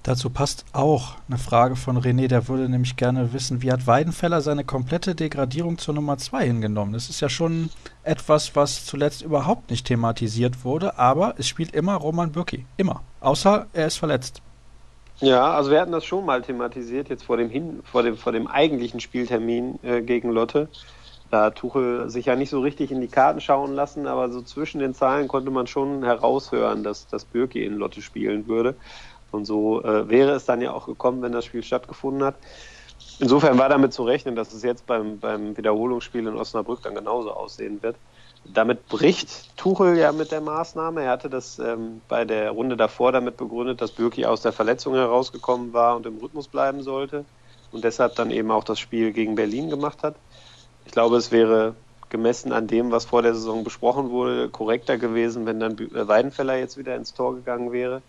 Dazu 0.04 0.30
passt 0.30 0.66
auch 0.74 1.16
eine 1.30 1.38
Frage 1.38 1.78
von 1.78 1.98
René, 1.98 2.28
der 2.28 2.50
würde 2.50 2.68
nämlich 2.68 2.98
gerne 2.98 3.32
wissen, 3.32 3.62
wie 3.62 3.72
hat 3.72 3.88
Weidenfeller 3.88 4.42
seine 4.42 4.66
komplette 4.66 5.16
Degradierung 5.16 5.78
zur 5.78 5.94
Nummer 5.94 6.18
2 6.18 6.46
hingenommen? 6.46 6.92
Das 6.92 7.10
ist 7.10 7.22
ja 7.22 7.30
schon 7.30 7.70
etwas, 8.04 8.54
was 8.54 8.86
zuletzt 8.86 9.22
überhaupt 9.22 9.70
nicht 9.70 9.88
thematisiert 9.88 10.66
wurde, 10.66 11.00
aber 11.00 11.36
es 11.38 11.48
spielt 11.48 11.74
immer 11.74 11.96
Roman 11.96 12.34
Bürki. 12.34 12.66
Immer. 12.76 13.02
Außer 13.22 13.68
er 13.72 13.88
ist 13.88 13.96
verletzt. 13.96 14.42
Ja, 15.22 15.54
also 15.54 15.72
wir 15.72 15.80
hatten 15.80 15.94
das 15.94 16.04
schon 16.04 16.26
mal 16.26 16.42
thematisiert, 16.42 17.08
jetzt 17.08 17.24
vor 17.24 17.38
dem, 17.38 17.50
Hin 17.50 17.80
vor 17.86 18.04
dem, 18.04 18.18
vor 18.18 18.34
dem 18.34 18.48
eigentlichen 18.48 19.00
Spieltermin 19.00 19.80
äh, 19.84 20.02
gegen 20.02 20.32
Lotte. 20.32 20.68
Da 21.32 21.46
hat 21.46 21.56
Tuchel 21.56 22.10
sich 22.10 22.26
ja 22.26 22.36
nicht 22.36 22.50
so 22.50 22.60
richtig 22.60 22.92
in 22.92 23.00
die 23.00 23.08
Karten 23.08 23.40
schauen 23.40 23.74
lassen, 23.74 24.06
aber 24.06 24.30
so 24.30 24.42
zwischen 24.42 24.80
den 24.80 24.94
Zahlen 24.94 25.30
konnte 25.30 25.50
man 25.50 25.66
schon 25.66 26.04
heraushören, 26.04 26.84
dass, 26.84 27.08
dass 27.08 27.24
Bürki 27.24 27.64
in 27.64 27.76
Lotte 27.76 28.02
spielen 28.02 28.48
würde. 28.48 28.76
Und 29.34 29.46
so 29.46 29.84
äh, 29.84 30.08
wäre 30.10 30.32
es 30.32 30.46
dann 30.46 30.62
ja 30.62 30.72
auch 30.72 30.86
gekommen, 30.86 31.22
wenn 31.22 31.32
das 31.32 31.46
Spiel 31.46 31.64
stattgefunden 31.64 32.24
hat. 32.24 32.36
Insofern 33.20 33.58
war 33.58 33.70
damit 33.70 33.94
zu 33.94 34.04
rechnen, 34.04 34.36
dass 34.36 34.54
es 34.54 34.64
jetzt 34.64 34.86
beim, 34.86 35.20
beim 35.20 35.58
Wiederholungsspiel 35.58 36.28
in 36.28 36.36
Osnabrück 36.36 36.82
dann 36.84 36.96
genauso 36.96 37.32
aussehen 37.32 37.82
wird. 37.82 37.96
Damit 38.46 38.88
bricht 38.90 39.56
Tuchel 39.58 39.98
ja 39.98 40.12
mit 40.12 40.32
der 40.32 40.42
Maßnahme. 40.42 41.04
Er 41.04 41.12
hatte 41.12 41.30
das 41.30 41.60
ähm, 41.60 42.02
bei 42.10 42.26
der 42.26 42.52
Runde 42.52 42.76
davor 42.76 43.12
damit 43.12 43.38
begründet, 43.38 43.82
dass 43.82 43.92
Bürki 43.92 44.26
aus 44.26 44.42
der 44.42 44.52
Verletzung 44.52 44.96
herausgekommen 44.96 45.74
war 45.74 45.96
und 45.96 46.06
im 46.06 46.18
Rhythmus 46.18 46.48
bleiben 46.48 46.84
sollte 46.84 47.26
und 47.72 47.84
deshalb 47.84 48.16
dann 48.16 48.32
eben 48.32 48.52
auch 48.52 48.64
das 48.64 48.80
Spiel 48.80 49.14
gegen 49.14 49.36
Berlin 49.36 49.70
gemacht 49.70 50.04
hat. 50.04 50.16
Ich 50.86 50.92
glaube, 50.92 51.16
es 51.16 51.32
wäre 51.32 51.76
gemessen 52.10 52.52
an 52.52 52.68
dem, 52.68 52.92
was 52.92 53.06
vor 53.06 53.22
der 53.22 53.34
Saison 53.34 53.64
besprochen 53.64 54.10
wurde, 54.10 54.50
korrekter 54.50 54.98
gewesen, 54.98 55.46
wenn 55.46 55.60
dann 55.60 55.78
Weidenfeller 55.80 56.58
jetzt 56.58 56.78
wieder 56.78 56.96
ins 56.96 57.14
Tor 57.14 57.36
gegangen 57.36 57.72
wäre 57.72 58.02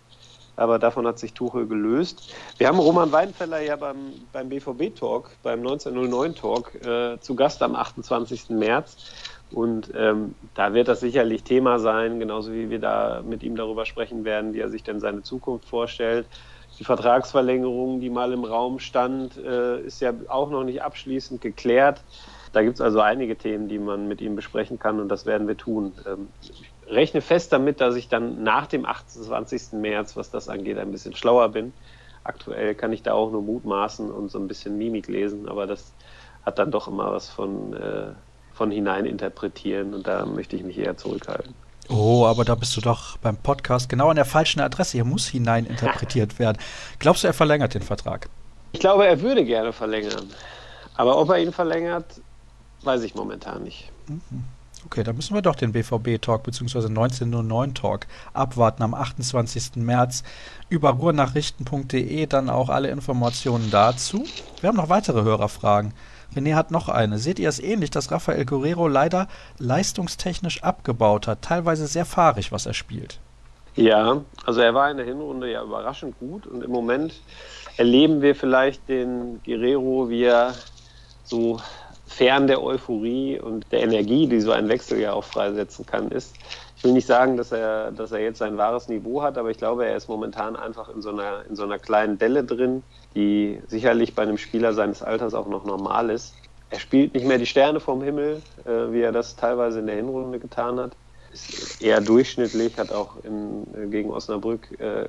aber 0.55 0.79
davon 0.79 1.07
hat 1.07 1.19
sich 1.19 1.33
Tuchel 1.33 1.67
gelöst. 1.67 2.33
Wir 2.57 2.67
haben 2.67 2.79
Roman 2.79 3.11
Weinfeller 3.11 3.61
ja 3.61 3.75
beim, 3.75 4.13
beim 4.31 4.49
BVB-Talk, 4.49 5.31
beim 5.43 5.61
1909-Talk 5.61 6.75
äh, 6.85 7.19
zu 7.19 7.35
Gast 7.35 7.61
am 7.61 7.75
28. 7.75 8.49
März. 8.49 8.97
Und 9.51 9.91
ähm, 9.95 10.35
da 10.55 10.73
wird 10.73 10.87
das 10.87 11.01
sicherlich 11.01 11.43
Thema 11.43 11.79
sein, 11.79 12.19
genauso 12.19 12.51
wie 12.51 12.69
wir 12.69 12.79
da 12.79 13.21
mit 13.25 13.43
ihm 13.43 13.55
darüber 13.55 13.85
sprechen 13.85 14.25
werden, 14.25 14.53
wie 14.53 14.59
er 14.59 14.69
sich 14.69 14.83
denn 14.83 14.99
seine 14.99 15.21
Zukunft 15.21 15.67
vorstellt. 15.67 16.27
Die 16.79 16.83
Vertragsverlängerung, 16.83 18.01
die 18.01 18.09
mal 18.09 18.33
im 18.33 18.43
Raum 18.43 18.79
stand, 18.79 19.37
äh, 19.37 19.79
ist 19.81 20.01
ja 20.01 20.13
auch 20.27 20.49
noch 20.49 20.63
nicht 20.63 20.81
abschließend 20.81 21.41
geklärt. 21.41 22.03
Da 22.51 22.63
gibt 22.63 22.75
es 22.75 22.81
also 22.81 22.99
einige 23.01 23.37
Themen, 23.37 23.67
die 23.67 23.79
man 23.79 24.07
mit 24.07 24.21
ihm 24.21 24.35
besprechen 24.35 24.79
kann 24.79 24.99
und 24.99 25.09
das 25.09 25.25
werden 25.25 25.47
wir 25.47 25.57
tun. 25.57 25.93
Ähm, 26.05 26.29
ich 26.41 26.71
rechne 26.87 27.21
fest 27.21 27.51
damit, 27.53 27.81
dass 27.81 27.95
ich 27.95 28.07
dann 28.09 28.43
nach 28.43 28.67
dem 28.67 28.85
28. 28.85 29.73
März, 29.73 30.15
was 30.15 30.31
das 30.31 30.49
angeht, 30.49 30.77
ein 30.77 30.91
bisschen 30.91 31.15
schlauer 31.15 31.49
bin. 31.49 31.73
Aktuell 32.23 32.75
kann 32.75 32.91
ich 32.93 33.03
da 33.03 33.13
auch 33.13 33.31
nur 33.31 33.41
mutmaßen 33.41 34.11
und 34.11 34.29
so 34.29 34.39
ein 34.39 34.47
bisschen 34.47 34.77
Mimik 34.77 35.07
lesen, 35.07 35.47
aber 35.47 35.67
das 35.67 35.93
hat 36.43 36.59
dann 36.59 36.71
doch 36.71 36.87
immer 36.87 37.11
was 37.11 37.29
von, 37.29 37.73
äh, 37.73 38.11
von 38.53 38.71
hineininterpretieren 38.71 39.93
und 39.93 40.07
da 40.07 40.25
möchte 40.25 40.55
ich 40.55 40.63
mich 40.63 40.77
eher 40.77 40.97
zurückhalten. 40.97 41.53
Oh, 41.87 42.25
aber 42.25 42.45
da 42.45 42.55
bist 42.55 42.75
du 42.75 42.81
doch 42.81 43.17
beim 43.17 43.37
Podcast 43.37 43.89
genau 43.89 44.09
an 44.09 44.15
der 44.15 44.25
falschen 44.25 44.59
Adresse. 44.59 44.93
Hier 44.93 45.05
muss 45.05 45.27
hineininterpretiert 45.27 46.39
werden. 46.39 46.57
Glaubst 46.97 47.23
du, 47.23 47.27
er 47.27 47.33
verlängert 47.33 47.75
den 47.75 47.83
Vertrag? 47.83 48.27
Ich 48.71 48.79
glaube, 48.79 49.05
er 49.05 49.21
würde 49.21 49.45
gerne 49.45 49.71
verlängern. 49.71 50.29
Aber 50.95 51.19
ob 51.19 51.29
er 51.29 51.39
ihn 51.39 51.51
verlängert, 51.51 52.05
weiß 52.81 53.03
ich 53.03 53.13
momentan 53.13 53.63
nicht. 53.63 53.91
Mhm. 54.07 54.45
Okay, 54.85 55.03
dann 55.03 55.15
müssen 55.15 55.33
wir 55.33 55.41
doch 55.41 55.55
den 55.55 55.71
BVB-Talk 55.71 56.43
bzw. 56.43 56.87
1909-Talk 56.87 58.05
abwarten 58.33 58.83
am 58.83 58.93
28. 58.93 59.77
März 59.77 60.23
über 60.69 60.91
ruhrnachrichten.de 60.91 62.27
dann 62.27 62.49
auch 62.49 62.69
alle 62.69 62.89
Informationen 62.89 63.71
dazu. 63.71 64.23
Wir 64.61 64.69
haben 64.69 64.77
noch 64.77 64.89
weitere 64.89 65.23
Hörerfragen. 65.23 65.93
René 66.35 66.53
hat 66.53 66.69
noch 66.69 66.87
eine. 66.87 67.17
Seht 67.17 67.39
ihr 67.39 67.49
es 67.49 67.59
ähnlich, 67.59 67.89
dass 67.89 68.11
Rafael 68.11 68.45
Guerrero 68.45 68.87
leider 68.87 69.27
leistungstechnisch 69.57 70.63
abgebaut 70.63 71.27
hat? 71.27 71.41
Teilweise 71.41 71.87
sehr 71.87 72.05
fahrig, 72.05 72.51
was 72.51 72.67
er 72.67 72.73
spielt. 72.73 73.19
Ja, 73.75 74.21
also 74.45 74.61
er 74.61 74.73
war 74.73 74.91
in 74.91 74.97
der 74.97 75.05
Hinrunde 75.05 75.51
ja 75.51 75.63
überraschend 75.63 76.17
gut 76.19 76.45
und 76.45 76.63
im 76.63 76.71
Moment 76.71 77.13
erleben 77.77 78.21
wir 78.21 78.35
vielleicht 78.35 78.87
den 78.87 79.41
Guerrero, 79.43 80.09
wie 80.09 80.23
er 80.23 80.53
so 81.23 81.59
fern 82.15 82.47
der 82.47 82.63
Euphorie 82.63 83.39
und 83.39 83.65
der 83.73 83.83
Energie, 83.83 84.27
die 84.27 84.39
so 84.39 84.51
ein 84.51 84.69
Wechsel 84.69 84.99
ja 85.01 85.11
auch 85.11 85.25
freisetzen 85.25 85.85
kann, 85.85 86.11
ist. 86.11 86.33
Ich 86.77 86.83
will 86.83 86.93
nicht 86.93 87.07
sagen, 87.07 87.35
dass 87.35 87.51
er, 87.51 87.91
dass 87.91 88.13
er 88.13 88.19
jetzt 88.19 88.37
sein 88.37 88.57
wahres 88.57 88.87
Niveau 88.87 89.21
hat, 89.21 89.37
aber 89.37 89.49
ich 89.49 89.57
glaube, 89.57 89.85
er 89.85 89.97
ist 89.97 90.07
momentan 90.07 90.55
einfach 90.55 90.87
in 90.87 91.01
so 91.01 91.09
einer, 91.09 91.43
in 91.49 91.57
so 91.57 91.63
einer 91.63 91.77
kleinen 91.77 92.17
Delle 92.17 92.45
drin, 92.45 92.83
die 93.15 93.59
sicherlich 93.67 94.15
bei 94.15 94.23
einem 94.23 94.37
Spieler 94.37 94.73
seines 94.73 95.03
Alters 95.03 95.33
auch 95.33 95.47
noch 95.47 95.65
normal 95.65 96.09
ist. 96.09 96.33
Er 96.69 96.79
spielt 96.79 97.13
nicht 97.13 97.27
mehr 97.27 97.37
die 97.37 97.45
Sterne 97.45 97.81
vom 97.81 98.01
Himmel, 98.01 98.41
äh, 98.63 98.93
wie 98.93 99.01
er 99.01 99.11
das 99.11 99.35
teilweise 99.35 99.79
in 99.79 99.87
der 99.87 99.97
Hinrunde 99.97 100.39
getan 100.39 100.79
hat. 100.79 100.91
Ist 101.33 101.81
eher 101.81 101.99
durchschnittlich, 101.99 102.77
hat 102.77 102.93
auch 102.93 103.17
in, 103.23 103.67
äh, 103.75 103.87
gegen 103.87 104.11
Osnabrück, 104.11 104.79
äh, 104.79 105.07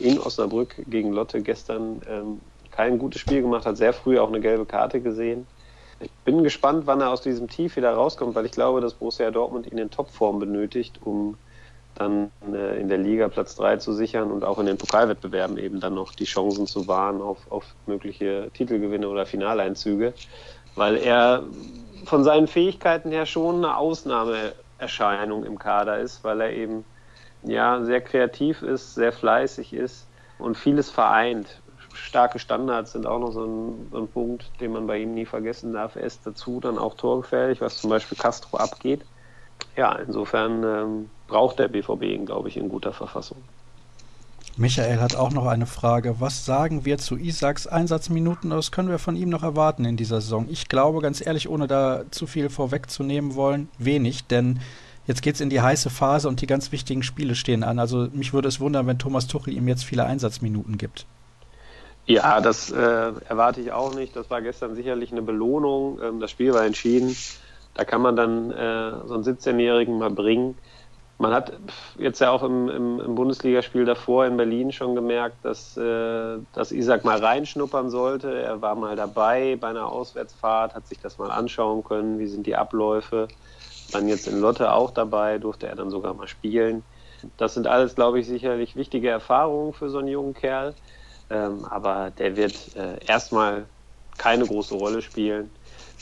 in 0.00 0.18
Osnabrück 0.18 0.74
gegen 0.86 1.12
Lotte 1.12 1.42
gestern 1.42 2.00
ähm, 2.08 2.40
kein 2.70 2.98
gutes 2.98 3.20
Spiel 3.20 3.42
gemacht, 3.42 3.66
hat 3.66 3.76
sehr 3.76 3.92
früh 3.92 4.18
auch 4.18 4.28
eine 4.28 4.40
gelbe 4.40 4.64
Karte 4.64 5.00
gesehen. 5.00 5.46
Ich 6.00 6.10
bin 6.24 6.42
gespannt, 6.42 6.86
wann 6.86 7.00
er 7.00 7.10
aus 7.10 7.22
diesem 7.22 7.48
Tief 7.48 7.76
wieder 7.76 7.92
rauskommt, 7.94 8.34
weil 8.34 8.46
ich 8.46 8.52
glaube, 8.52 8.80
dass 8.80 8.94
Borussia 8.94 9.30
Dortmund 9.30 9.70
ihn 9.70 9.78
in 9.78 9.90
Topform 9.90 10.38
benötigt, 10.38 11.00
um 11.02 11.38
dann 11.94 12.30
äh, 12.52 12.78
in 12.78 12.88
der 12.88 12.98
Liga 12.98 13.28
Platz 13.28 13.56
3 13.56 13.78
zu 13.78 13.92
sichern 13.92 14.30
und 14.30 14.44
auch 14.44 14.58
in 14.58 14.66
den 14.66 14.76
Pokalwettbewerben 14.76 15.56
eben 15.56 15.80
dann 15.80 15.94
noch 15.94 16.12
die 16.12 16.24
Chancen 16.24 16.66
zu 16.66 16.86
wahren 16.86 17.22
auf, 17.22 17.50
auf 17.50 17.74
mögliche 17.86 18.50
Titelgewinne 18.52 19.08
oder 19.08 19.24
Finaleinzüge. 19.26 20.12
weil 20.74 20.96
er 20.98 21.44
von 22.04 22.22
seinen 22.22 22.46
Fähigkeiten 22.46 23.10
her 23.10 23.26
schon 23.26 23.56
eine 23.56 23.76
Ausnahmeerscheinung 23.78 25.44
im 25.44 25.58
Kader 25.58 25.98
ist, 25.98 26.22
weil 26.22 26.40
er 26.42 26.52
eben 26.52 26.84
ja 27.42 27.82
sehr 27.82 28.00
kreativ 28.02 28.62
ist, 28.62 28.94
sehr 28.94 29.12
fleißig 29.12 29.72
ist 29.72 30.06
und 30.38 30.56
vieles 30.56 30.90
vereint. 30.90 31.62
Starke 31.96 32.38
Standards 32.38 32.92
sind 32.92 33.06
auch 33.06 33.18
noch 33.18 33.32
so 33.32 33.44
ein, 33.44 33.88
so 33.90 33.98
ein 33.98 34.08
Punkt, 34.08 34.50
den 34.60 34.72
man 34.72 34.86
bei 34.86 34.98
ihm 34.98 35.14
nie 35.14 35.26
vergessen 35.26 35.72
darf. 35.72 35.96
Er 35.96 36.02
ist 36.02 36.26
dazu 36.26 36.60
dann 36.60 36.78
auch 36.78 36.94
torgefährlich, 36.94 37.60
was 37.60 37.78
zum 37.78 37.90
Beispiel 37.90 38.16
Castro 38.18 38.58
abgeht. 38.58 39.04
Ja, 39.76 39.94
insofern 39.96 40.62
ähm, 40.64 41.10
braucht 41.26 41.58
der 41.58 41.68
BVB 41.68 42.02
ihn, 42.02 42.26
glaube 42.26 42.48
ich, 42.48 42.56
in 42.56 42.68
guter 42.68 42.92
Verfassung. 42.92 43.38
Michael 44.58 45.00
hat 45.00 45.16
auch 45.16 45.32
noch 45.32 45.46
eine 45.46 45.66
Frage. 45.66 46.16
Was 46.18 46.46
sagen 46.46 46.86
wir 46.86 46.96
zu 46.96 47.18
Isaacs 47.18 47.66
Einsatzminuten? 47.66 48.50
Was 48.50 48.72
können 48.72 48.88
wir 48.88 48.98
von 48.98 49.14
ihm 49.14 49.28
noch 49.28 49.42
erwarten 49.42 49.84
in 49.84 49.98
dieser 49.98 50.22
Saison? 50.22 50.46
Ich 50.48 50.68
glaube, 50.68 51.02
ganz 51.02 51.24
ehrlich, 51.24 51.48
ohne 51.50 51.66
da 51.66 52.04
zu 52.10 52.26
viel 52.26 52.48
vorwegzunehmen 52.48 53.34
wollen, 53.34 53.68
wenig, 53.78 54.26
denn 54.28 54.60
jetzt 55.06 55.20
geht 55.20 55.34
es 55.34 55.42
in 55.42 55.50
die 55.50 55.60
heiße 55.60 55.90
Phase 55.90 56.26
und 56.26 56.40
die 56.40 56.46
ganz 56.46 56.72
wichtigen 56.72 57.02
Spiele 57.02 57.34
stehen 57.34 57.64
an. 57.64 57.78
Also 57.78 58.08
mich 58.14 58.32
würde 58.32 58.48
es 58.48 58.58
wundern, 58.58 58.86
wenn 58.86 58.98
Thomas 58.98 59.26
Tuchel 59.26 59.52
ihm 59.52 59.68
jetzt 59.68 59.84
viele 59.84 60.06
Einsatzminuten 60.06 60.78
gibt. 60.78 61.04
Ja, 62.06 62.40
das 62.40 62.70
äh, 62.70 62.76
erwarte 62.76 63.60
ich 63.60 63.72
auch 63.72 63.94
nicht. 63.94 64.14
Das 64.14 64.30
war 64.30 64.40
gestern 64.40 64.74
sicherlich 64.74 65.12
eine 65.12 65.22
Belohnung. 65.22 66.00
Ähm, 66.02 66.20
das 66.20 66.30
Spiel 66.30 66.52
war 66.52 66.64
entschieden. 66.64 67.16
Da 67.74 67.84
kann 67.84 68.00
man 68.00 68.16
dann 68.16 68.50
äh, 68.50 69.06
so 69.06 69.14
einen 69.14 69.24
17-Jährigen 69.24 69.98
mal 69.98 70.10
bringen 70.10 70.56
man 71.18 71.32
hat 71.32 71.52
jetzt 71.98 72.20
ja 72.20 72.30
auch 72.30 72.42
im, 72.42 72.68
im, 72.68 73.00
im, 73.00 73.14
Bundesligaspiel 73.14 73.84
davor 73.84 74.26
in 74.26 74.36
Berlin 74.36 74.70
schon 74.72 74.94
gemerkt, 74.94 75.44
dass, 75.44 75.76
äh, 75.76 76.38
dass 76.52 76.72
Isaac 76.72 77.04
mal 77.04 77.18
reinschnuppern 77.18 77.88
sollte. 77.88 78.38
Er 78.38 78.60
war 78.60 78.74
mal 78.74 78.96
dabei 78.96 79.56
bei 79.56 79.68
einer 79.68 79.90
Auswärtsfahrt, 79.90 80.74
hat 80.74 80.86
sich 80.86 81.00
das 81.00 81.16
mal 81.18 81.30
anschauen 81.30 81.84
können, 81.84 82.18
wie 82.18 82.26
sind 82.26 82.46
die 82.46 82.56
Abläufe. 82.56 83.28
Dann 83.92 84.08
jetzt 84.08 84.26
in 84.26 84.40
Lotte 84.40 84.72
auch 84.72 84.90
dabei, 84.90 85.38
durfte 85.38 85.68
er 85.68 85.76
dann 85.76 85.90
sogar 85.90 86.12
mal 86.12 86.28
spielen. 86.28 86.82
Das 87.38 87.54
sind 87.54 87.66
alles, 87.66 87.94
glaube 87.94 88.20
ich, 88.20 88.26
sicherlich 88.26 88.76
wichtige 88.76 89.08
Erfahrungen 89.08 89.72
für 89.72 89.88
so 89.88 89.98
einen 89.98 90.08
jungen 90.08 90.34
Kerl. 90.34 90.74
Ähm, 91.30 91.64
aber 91.64 92.10
der 92.10 92.36
wird 92.36 92.76
äh, 92.76 93.04
erstmal 93.04 93.66
keine 94.16 94.46
große 94.46 94.74
Rolle 94.74 95.02
spielen. 95.02 95.50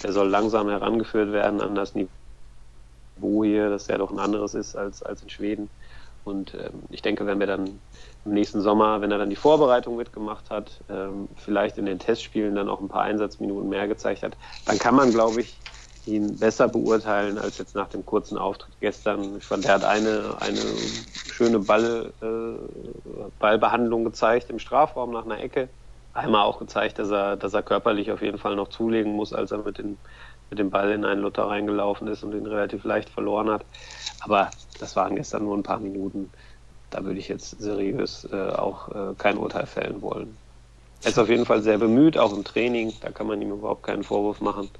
Der 0.02 0.12
soll 0.12 0.28
langsam 0.28 0.68
herangeführt 0.68 1.32
werden 1.32 1.60
an 1.60 1.74
das 1.74 1.94
Niveau 1.94 3.44
hier, 3.44 3.70
dass 3.70 3.86
der 3.86 3.98
doch 3.98 4.10
ein 4.10 4.18
anderes 4.18 4.54
ist 4.54 4.76
als, 4.76 5.02
als 5.02 5.22
in 5.22 5.30
Schweden. 5.30 5.70
Und 6.24 6.54
ähm, 6.54 6.82
ich 6.90 7.02
denke, 7.02 7.26
wenn 7.26 7.38
wir 7.38 7.46
dann 7.46 7.80
im 8.24 8.32
nächsten 8.32 8.62
Sommer, 8.62 9.02
wenn 9.02 9.10
er 9.10 9.18
dann 9.18 9.30
die 9.30 9.36
Vorbereitung 9.36 9.96
mitgemacht 9.96 10.50
hat, 10.50 10.82
ähm, 10.88 11.28
vielleicht 11.36 11.76
in 11.76 11.84
den 11.84 11.98
Testspielen 11.98 12.54
dann 12.54 12.70
auch 12.70 12.80
ein 12.80 12.88
paar 12.88 13.02
Einsatzminuten 13.02 13.68
mehr 13.68 13.86
gezeigt 13.88 14.22
hat, 14.22 14.36
dann 14.64 14.78
kann 14.78 14.94
man, 14.94 15.10
glaube 15.10 15.42
ich, 15.42 15.60
ihn 16.06 16.38
besser 16.38 16.68
beurteilen 16.68 17.38
als 17.38 17.58
jetzt 17.58 17.74
nach 17.74 17.88
dem 17.88 18.04
kurzen 18.04 18.38
Auftritt 18.38 18.74
gestern. 18.80 19.36
Ich 19.38 19.44
fand, 19.44 19.64
er 19.64 19.74
hat 19.74 19.84
eine, 19.84 20.36
eine 20.40 20.60
schöne 21.32 21.60
Ball, 21.60 22.12
äh, 22.20 23.28
Ballbehandlung 23.38 24.04
gezeigt 24.04 24.50
im 24.50 24.58
Strafraum 24.58 25.12
nach 25.12 25.24
einer 25.24 25.40
Ecke. 25.40 25.68
Einmal 26.12 26.44
auch 26.44 26.58
gezeigt, 26.58 26.98
dass 26.98 27.10
er, 27.10 27.36
dass 27.36 27.54
er 27.54 27.62
körperlich 27.62 28.12
auf 28.12 28.22
jeden 28.22 28.38
Fall 28.38 28.54
noch 28.54 28.68
zulegen 28.68 29.12
muss, 29.12 29.32
als 29.32 29.50
er 29.50 29.58
mit 29.58 29.78
den 29.78 29.98
mit 30.50 30.58
dem 30.58 30.70
Ball 30.70 30.92
in 30.92 31.04
einen 31.04 31.22
Luther 31.22 31.48
reingelaufen 31.48 32.06
ist 32.08 32.22
und 32.22 32.32
ihn 32.32 32.46
relativ 32.46 32.84
leicht 32.84 33.08
verloren 33.08 33.50
hat. 33.50 33.64
Aber 34.20 34.50
das 34.78 34.94
waren 34.94 35.16
gestern 35.16 35.44
nur 35.44 35.56
ein 35.56 35.62
paar 35.62 35.80
Minuten. 35.80 36.30
Da 36.90 37.04
würde 37.04 37.18
ich 37.18 37.28
jetzt 37.28 37.50
seriös 37.60 38.28
äh, 38.30 38.50
auch 38.50 38.88
äh, 38.88 39.14
kein 39.18 39.36
Urteil 39.36 39.66
fällen 39.66 40.00
wollen. 40.00 40.36
Er 41.02 41.10
ist 41.10 41.18
auf 41.18 41.28
jeden 41.28 41.44
Fall 41.44 41.62
sehr 41.62 41.78
bemüht, 41.78 42.16
auch 42.16 42.32
im 42.32 42.44
Training. 42.44 42.92
Da 43.00 43.10
kann 43.10 43.26
man 43.26 43.42
ihm 43.42 43.50
überhaupt 43.50 43.82
keinen 43.82 44.04
Vorwurf 44.04 44.40
machen. 44.40 44.70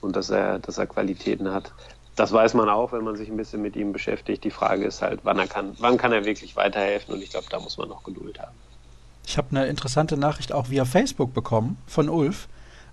Und 0.00 0.16
dass 0.16 0.30
er, 0.30 0.58
dass 0.58 0.78
er 0.78 0.86
Qualitäten 0.86 1.52
hat. 1.52 1.72
Das 2.16 2.32
weiß 2.32 2.54
man 2.54 2.68
auch, 2.68 2.92
wenn 2.92 3.04
man 3.04 3.16
sich 3.16 3.28
ein 3.28 3.36
bisschen 3.36 3.62
mit 3.62 3.76
ihm 3.76 3.92
beschäftigt. 3.92 4.44
Die 4.44 4.50
Frage 4.50 4.84
ist 4.84 5.02
halt, 5.02 5.20
wann 5.22 5.38
er 5.38 5.46
kann, 5.46 5.74
wann 5.78 5.96
kann 5.96 6.12
er 6.12 6.24
wirklich 6.24 6.56
weiterhelfen? 6.56 7.14
Und 7.14 7.22
ich 7.22 7.30
glaube, 7.30 7.46
da 7.50 7.60
muss 7.60 7.78
man 7.78 7.88
noch 7.88 8.02
Geduld 8.02 8.38
haben. 8.38 8.54
Ich 9.26 9.38
habe 9.38 9.48
eine 9.50 9.66
interessante 9.66 10.16
Nachricht 10.16 10.52
auch 10.52 10.70
via 10.70 10.84
Facebook 10.84 11.32
bekommen 11.32 11.78
von 11.86 12.08
Ulf. 12.08 12.48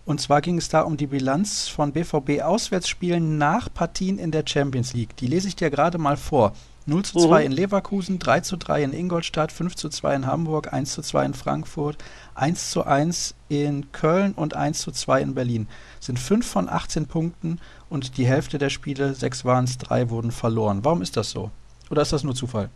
Und 0.06 0.22
zwar 0.22 0.40
ging 0.40 0.58
es 0.58 0.70
da 0.70 0.82
um 0.82 0.96
die 0.96 1.08
Bilanz 1.08 1.68
von 1.68 1.92
BVB 1.92 2.42
Auswärtsspielen 2.42 3.38
nach 3.38 3.74
Partien 3.74 4.20
in 4.20 4.32
der 4.32 4.44
Champions 4.48 4.94
League. 4.94 5.18
Die 5.18 5.28
lese 5.28 5.50
ich 5.50 5.56
dir 5.56 5.70
gerade 5.70 5.98
mal 5.98 6.16
vor. 6.16 6.54
0 6.88 7.04
zu 7.04 7.20
2 7.20 7.40
mhm. 7.40 7.46
in 7.46 7.52
Leverkusen, 7.52 8.18
3 8.18 8.40
zu 8.40 8.58
3 8.58 8.84
in 8.84 8.94
Ingolstadt, 8.94 9.52
5 9.52 9.76
zu 9.76 9.90
2 9.90 10.16
in 10.16 10.26
Hamburg, 10.26 10.74
1 10.74 10.94
zu 10.94 11.02
2 11.02 11.26
in 11.26 11.34
Frankfurt, 11.34 11.98
1 12.36 12.72
zu 12.72 12.86
1 12.86 13.36
in 13.50 13.92
Köln 13.92 14.34
und 14.34 14.56
1 14.56 14.80
zu 14.80 14.92
2 14.92 15.22
in 15.22 15.36
Berlin. 15.36 15.68
Das 15.98 16.08
sind 16.08 16.18
5 16.18 16.48
von 16.48 16.70
18 16.70 17.08
Punkten 17.08 17.60
und 17.90 18.18
die 18.18 18.26
Hälfte 18.26 18.58
der 18.58 18.70
Spiele, 18.70 19.14
6 19.14 19.44
waren 19.44 19.66
es, 19.66 19.78
3 19.78 20.10
wurden 20.10 20.32
verloren. 20.32 20.80
Warum 20.84 21.02
ist 21.02 21.18
das 21.18 21.30
so? 21.30 21.52
Oder 21.90 22.02
ist 22.02 22.14
das 22.14 22.24
nur 22.24 22.36
Zufall? 22.36 22.70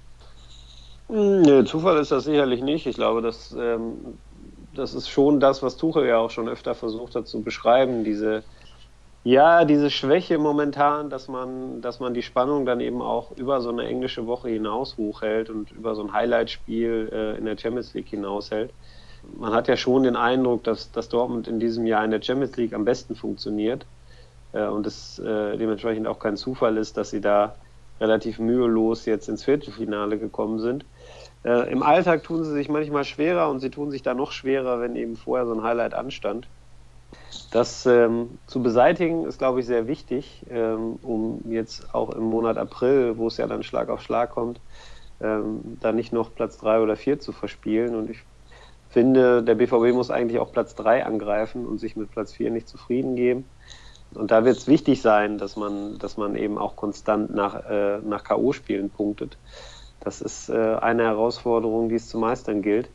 Nee, 1.08 1.64
Zufall 1.66 1.98
ist 1.98 2.12
das 2.12 2.26
sicherlich 2.26 2.62
nicht. 2.62 2.86
Ich 2.88 2.96
glaube, 2.96 3.22
dass 3.22 3.56
ähm, 3.58 3.94
das 4.76 4.94
ist 4.94 5.10
schon 5.10 5.40
das, 5.40 5.62
was 5.64 5.78
Tuchel 5.78 6.06
ja 6.06 6.18
auch 6.18 6.32
schon 6.32 6.48
öfter 6.48 6.76
versucht 6.76 7.16
hat 7.16 7.28
zu 7.28 7.42
beschreiben, 7.42 8.04
diese 8.04 8.44
ja, 9.24 9.66
diese 9.66 9.92
Schwäche 9.92 10.38
momentan, 10.40 11.10
dass 11.10 11.28
man, 11.28 11.82
dass 11.82 12.00
man 12.00 12.14
die 12.14 12.24
Spannung 12.24 12.66
dann 12.66 12.80
eben 12.80 13.02
auch 13.02 13.32
über 13.38 13.62
so 13.62 13.70
eine 13.70 13.86
englische 13.86 14.26
Woche 14.26 14.50
hinaus 14.50 14.98
hochhält 14.98 15.50
und 15.50 15.72
über 15.72 15.94
so 15.96 16.04
ein 16.04 16.14
Highlight-Spiel 16.14 17.10
äh, 17.12 17.38
in 17.38 17.46
der 17.46 17.58
Champions 17.58 17.94
League 17.94 18.08
hinaushält. 18.08 18.74
Man 19.38 19.54
hat 19.54 19.68
ja 19.68 19.78
schon 19.78 20.04
den 20.04 20.16
Eindruck, 20.16 20.64
dass, 20.64 20.92
dass 20.92 21.10
Dortmund 21.10 21.48
in 21.48 21.60
diesem 21.60 21.86
Jahr 21.86 22.04
in 22.04 22.12
der 22.12 22.22
Champions 22.22 22.58
League 22.58 22.74
am 22.74 22.86
besten 22.86 23.16
funktioniert 23.16 23.86
äh, 24.54 24.66
und 24.66 24.88
es 24.88 25.20
äh, 25.20 25.58
dementsprechend 25.58 26.08
auch 26.08 26.20
kein 26.20 26.38
Zufall 26.38 26.78
ist, 26.78 26.98
dass 26.98 27.12
sie 27.12 27.22
da 27.22 27.56
relativ 28.00 28.40
mühelos 28.40 29.06
jetzt 29.06 29.30
ins 29.30 29.44
Viertelfinale 29.44 30.18
gekommen 30.18 30.60
sind. 30.60 30.86
Äh, 31.46 31.72
Im 31.72 31.84
Alltag 31.84 32.24
tun 32.24 32.44
sie 32.44 32.52
sich 32.54 32.70
manchmal 32.70 33.06
schwerer 33.06 33.50
und 33.50 33.60
sie 33.60 33.70
tun 33.70 33.92
sich 33.92 34.02
da 34.02 34.16
noch 34.16 34.32
schwerer, 34.32 34.82
wenn 34.82 34.96
eben 34.96 35.16
vorher 35.16 35.46
so 35.46 35.54
ein 35.54 35.62
Highlight 35.62 35.94
anstand. 35.94 36.48
Das 37.52 37.86
ähm, 37.86 38.40
zu 38.48 38.64
beseitigen 38.64 39.26
ist, 39.26 39.38
glaube 39.38 39.60
ich, 39.60 39.66
sehr 39.66 39.86
wichtig, 39.86 40.46
ähm, 40.50 40.98
um 41.02 41.42
jetzt 41.52 41.94
auch 41.94 42.10
im 42.12 42.24
Monat 42.24 42.58
April, 42.58 43.18
wo 43.18 43.28
es 43.28 43.36
ja 43.36 43.46
dann 43.46 43.62
Schlag 43.62 43.90
auf 43.90 44.02
Schlag 44.02 44.32
kommt, 44.32 44.62
ähm, 45.22 45.78
da 45.82 45.92
nicht 45.92 46.14
noch 46.14 46.34
Platz 46.34 46.58
3 46.60 46.80
oder 46.80 46.96
4 46.96 47.20
zu 47.20 47.34
verspielen. 47.34 47.94
Und 47.96 48.10
ich 48.10 48.20
finde, 48.90 49.44
der 49.44 49.56
BVB 49.56 49.94
muss 49.94 50.12
eigentlich 50.12 50.40
auch 50.40 50.54
Platz 50.54 50.76
3 50.76 51.06
angreifen 51.06 51.66
und 51.66 51.80
sich 51.80 51.98
mit 51.98 52.10
Platz 52.10 52.32
4 52.32 52.52
nicht 52.52 52.70
zufrieden 52.70 53.18
geben. 53.18 53.46
Und 54.14 54.32
da 54.32 54.46
wird 54.46 54.58
es 54.58 54.68
wichtig 54.68 55.02
sein, 55.02 55.38
dass 55.38 55.58
man, 55.58 55.98
dass 56.00 56.16
man 56.16 56.36
eben 56.36 56.58
auch 56.58 56.78
konstant 56.78 57.36
nach, 57.36 57.70
äh, 57.70 58.00
nach 58.00 58.24
K.O.-Spielen 58.24 58.90
punktet. 58.90 59.38
Das 60.00 60.22
ist 60.22 60.50
äh, 60.50 60.76
eine 60.76 61.04
Herausforderung, 61.04 61.90
die 61.90 61.96
es 61.96 62.08
zu 62.08 62.18
meistern 62.18 62.62
gilt. 62.62 62.90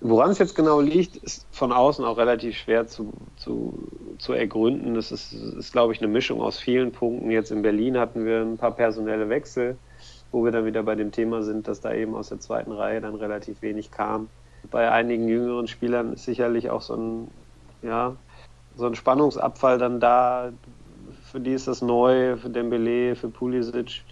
Woran 0.00 0.30
es 0.30 0.38
jetzt 0.38 0.54
genau 0.54 0.80
liegt, 0.80 1.16
ist 1.16 1.46
von 1.50 1.72
außen 1.72 2.04
auch 2.04 2.18
relativ 2.18 2.56
schwer 2.56 2.86
zu, 2.86 3.12
zu, 3.36 3.88
zu 4.18 4.34
ergründen. 4.34 4.94
Das 4.94 5.10
ist, 5.10 5.32
ist, 5.32 5.72
glaube 5.72 5.94
ich, 5.94 6.00
eine 6.00 6.08
Mischung 6.08 6.42
aus 6.42 6.58
vielen 6.58 6.92
Punkten. 6.92 7.30
Jetzt 7.30 7.50
in 7.50 7.62
Berlin 7.62 7.98
hatten 7.98 8.26
wir 8.26 8.42
ein 8.42 8.58
paar 8.58 8.72
personelle 8.72 9.28
Wechsel, 9.30 9.76
wo 10.32 10.44
wir 10.44 10.52
dann 10.52 10.66
wieder 10.66 10.82
bei 10.82 10.94
dem 10.94 11.12
Thema 11.12 11.42
sind, 11.42 11.66
dass 11.66 11.80
da 11.80 11.94
eben 11.94 12.14
aus 12.14 12.28
der 12.28 12.40
zweiten 12.40 12.72
Reihe 12.72 13.00
dann 13.00 13.14
relativ 13.14 13.62
wenig 13.62 13.90
kam. 13.90 14.28
Bei 14.70 14.90
einigen 14.90 15.28
jüngeren 15.28 15.66
Spielern 15.66 16.12
ist 16.12 16.24
sicherlich 16.24 16.68
auch 16.68 16.82
so 16.82 16.94
ein, 16.94 17.28
ja, 17.82 18.16
so 18.76 18.86
ein 18.86 18.94
Spannungsabfall 18.94 19.78
dann 19.78 19.98
da. 19.98 20.52
Für 21.22 21.40
die 21.40 21.52
ist 21.52 21.68
das 21.68 21.80
neu, 21.80 22.36
für 22.36 22.50
Dembele, 22.50 23.16
für 23.16 23.28
Pulisic, 23.28 24.02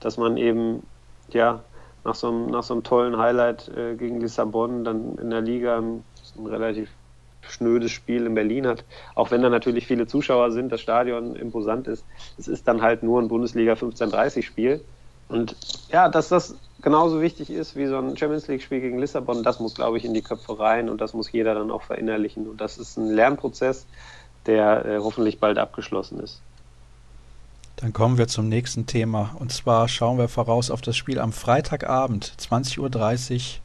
dass 0.00 0.18
man 0.18 0.36
eben 0.36 0.82
ja, 1.32 1.62
nach 2.04 2.14
so 2.14 2.28
einem, 2.28 2.46
nach 2.46 2.62
so 2.62 2.74
einem 2.74 2.82
tollen 2.82 3.18
Highlight 3.18 3.68
äh, 3.68 3.94
gegen 3.96 4.20
Lissabon 4.20 4.84
dann 4.84 5.16
in 5.18 5.30
der 5.30 5.40
Liga 5.40 5.78
ein, 5.78 6.04
ein, 6.38 6.46
relativ 6.46 6.90
schnödes 7.42 7.90
Spiel 7.90 8.26
in 8.26 8.34
Berlin 8.34 8.66
hat. 8.66 8.84
Auch 9.14 9.30
wenn 9.30 9.42
da 9.42 9.48
natürlich 9.48 9.86
viele 9.86 10.06
Zuschauer 10.06 10.52
sind, 10.52 10.70
das 10.70 10.80
Stadion 10.80 11.36
imposant 11.36 11.88
ist. 11.88 12.04
Es 12.38 12.48
ist 12.48 12.68
dann 12.68 12.82
halt 12.82 13.02
nur 13.02 13.20
ein 13.20 13.28
Bundesliga 13.28 13.72
15:30 13.74 14.42
Spiel. 14.42 14.84
Und 15.28 15.56
ja, 15.90 16.08
dass 16.08 16.28
das 16.28 16.56
genauso 16.82 17.20
wichtig 17.20 17.50
ist 17.50 17.76
wie 17.76 17.86
so 17.86 17.96
ein 17.98 18.16
Champions 18.16 18.48
League 18.48 18.62
Spiel 18.62 18.80
gegen 18.80 18.98
Lissabon, 18.98 19.42
das 19.42 19.60
muss, 19.60 19.74
glaube 19.74 19.96
ich, 19.96 20.04
in 20.04 20.14
die 20.14 20.22
Köpfe 20.22 20.58
rein 20.58 20.88
und 20.88 21.00
das 21.00 21.14
muss 21.14 21.30
jeder 21.30 21.54
dann 21.54 21.70
auch 21.70 21.82
verinnerlichen. 21.82 22.48
Und 22.48 22.60
das 22.60 22.78
ist 22.78 22.96
ein 22.96 23.10
Lernprozess, 23.10 23.86
der 24.46 24.84
äh, 24.84 24.98
hoffentlich 24.98 25.38
bald 25.38 25.58
abgeschlossen 25.58 26.20
ist. 26.20 26.40
Dann 27.80 27.94
kommen 27.94 28.18
wir 28.18 28.28
zum 28.28 28.48
nächsten 28.48 28.84
Thema. 28.84 29.34
Und 29.38 29.52
zwar 29.52 29.88
schauen 29.88 30.18
wir 30.18 30.28
voraus 30.28 30.70
auf 30.70 30.82
das 30.82 30.98
Spiel 30.98 31.18
am 31.18 31.32
Freitagabend, 31.32 32.34
20.30 32.38 32.78
Uhr 32.78 33.59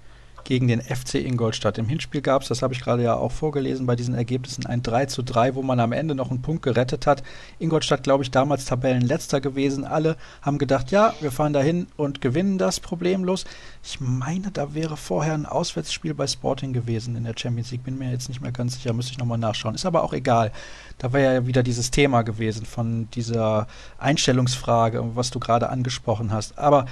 gegen 0.45 0.67
den 0.67 0.79
FC 0.79 1.15
Ingolstadt. 1.15 1.77
Im 1.77 1.89
Hinspiel 1.89 2.21
gab 2.21 2.43
es, 2.43 2.47
das 2.47 2.61
habe 2.61 2.73
ich 2.73 2.81
gerade 2.81 3.03
ja 3.03 3.15
auch 3.15 3.31
vorgelesen, 3.31 3.85
bei 3.85 3.95
diesen 3.95 4.13
Ergebnissen 4.13 4.65
ein 4.65 4.81
3 4.81 5.07
zu 5.07 5.23
3, 5.23 5.55
wo 5.55 5.61
man 5.61 5.79
am 5.79 5.91
Ende 5.91 6.15
noch 6.15 6.29
einen 6.29 6.41
Punkt 6.41 6.61
gerettet 6.61 7.05
hat. 7.05 7.23
Ingolstadt, 7.59 8.03
glaube 8.03 8.23
ich, 8.23 8.31
damals 8.31 8.65
Tabellenletzter 8.65 9.41
gewesen. 9.41 9.83
Alle 9.83 10.15
haben 10.41 10.57
gedacht, 10.57 10.91
ja, 10.91 11.13
wir 11.19 11.31
fahren 11.31 11.51
dahin 11.51 11.87
und 11.97 12.21
gewinnen 12.21 12.57
das 12.57 12.79
problemlos. 12.79 13.45
Ich 13.83 13.99
meine, 13.99 14.51
da 14.51 14.73
wäre 14.73 14.97
vorher 14.97 15.33
ein 15.33 15.45
Auswärtsspiel 15.45 16.13
bei 16.13 16.27
Sporting 16.27 16.73
gewesen 16.73 17.15
in 17.15 17.23
der 17.23 17.35
Champions 17.35 17.71
League. 17.71 17.83
Bin 17.83 17.97
mir 17.97 18.11
jetzt 18.11 18.29
nicht 18.29 18.41
mehr 18.41 18.51
ganz 18.51 18.75
sicher, 18.75 18.93
müsste 18.93 19.11
ich 19.11 19.17
nochmal 19.17 19.39
nachschauen. 19.39 19.75
Ist 19.75 19.85
aber 19.85 20.03
auch 20.03 20.13
egal. 20.13 20.51
Da 20.99 21.11
wäre 21.11 21.33
ja 21.33 21.47
wieder 21.47 21.63
dieses 21.63 21.91
Thema 21.91 22.21
gewesen 22.21 22.65
von 22.65 23.09
dieser 23.11 23.67
Einstellungsfrage, 23.97 25.15
was 25.15 25.31
du 25.31 25.39
gerade 25.39 25.69
angesprochen 25.69 26.31
hast. 26.31 26.57
Aber 26.59 26.85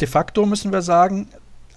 de 0.00 0.08
facto 0.08 0.46
müssen 0.46 0.72
wir 0.72 0.82
sagen, 0.82 1.28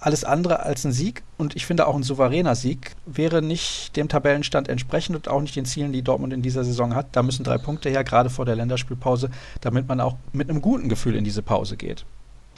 alles 0.04 0.24
andere 0.24 0.60
als 0.60 0.84
ein 0.84 0.92
Sieg 0.92 1.22
und 1.38 1.56
ich 1.56 1.66
finde 1.66 1.86
auch 1.86 1.94
ein 1.94 2.02
souveräner 2.02 2.54
Sieg 2.54 2.92
wäre 3.06 3.40
nicht 3.40 3.96
dem 3.96 4.08
Tabellenstand 4.08 4.68
entsprechend 4.68 5.16
und 5.16 5.28
auch 5.28 5.40
nicht 5.40 5.56
den 5.56 5.64
Zielen, 5.64 5.92
die 5.92 6.02
Dortmund 6.02 6.32
in 6.32 6.42
dieser 6.42 6.64
Saison 6.64 6.94
hat. 6.94 7.06
Da 7.12 7.22
müssen 7.22 7.44
drei 7.44 7.58
Punkte 7.58 7.88
her, 7.88 8.04
gerade 8.04 8.30
vor 8.30 8.44
der 8.44 8.56
Länderspielpause, 8.56 9.30
damit 9.60 9.88
man 9.88 10.00
auch 10.00 10.16
mit 10.32 10.50
einem 10.50 10.60
guten 10.60 10.88
Gefühl 10.88 11.16
in 11.16 11.24
diese 11.24 11.42
Pause 11.42 11.76
geht. 11.76 12.04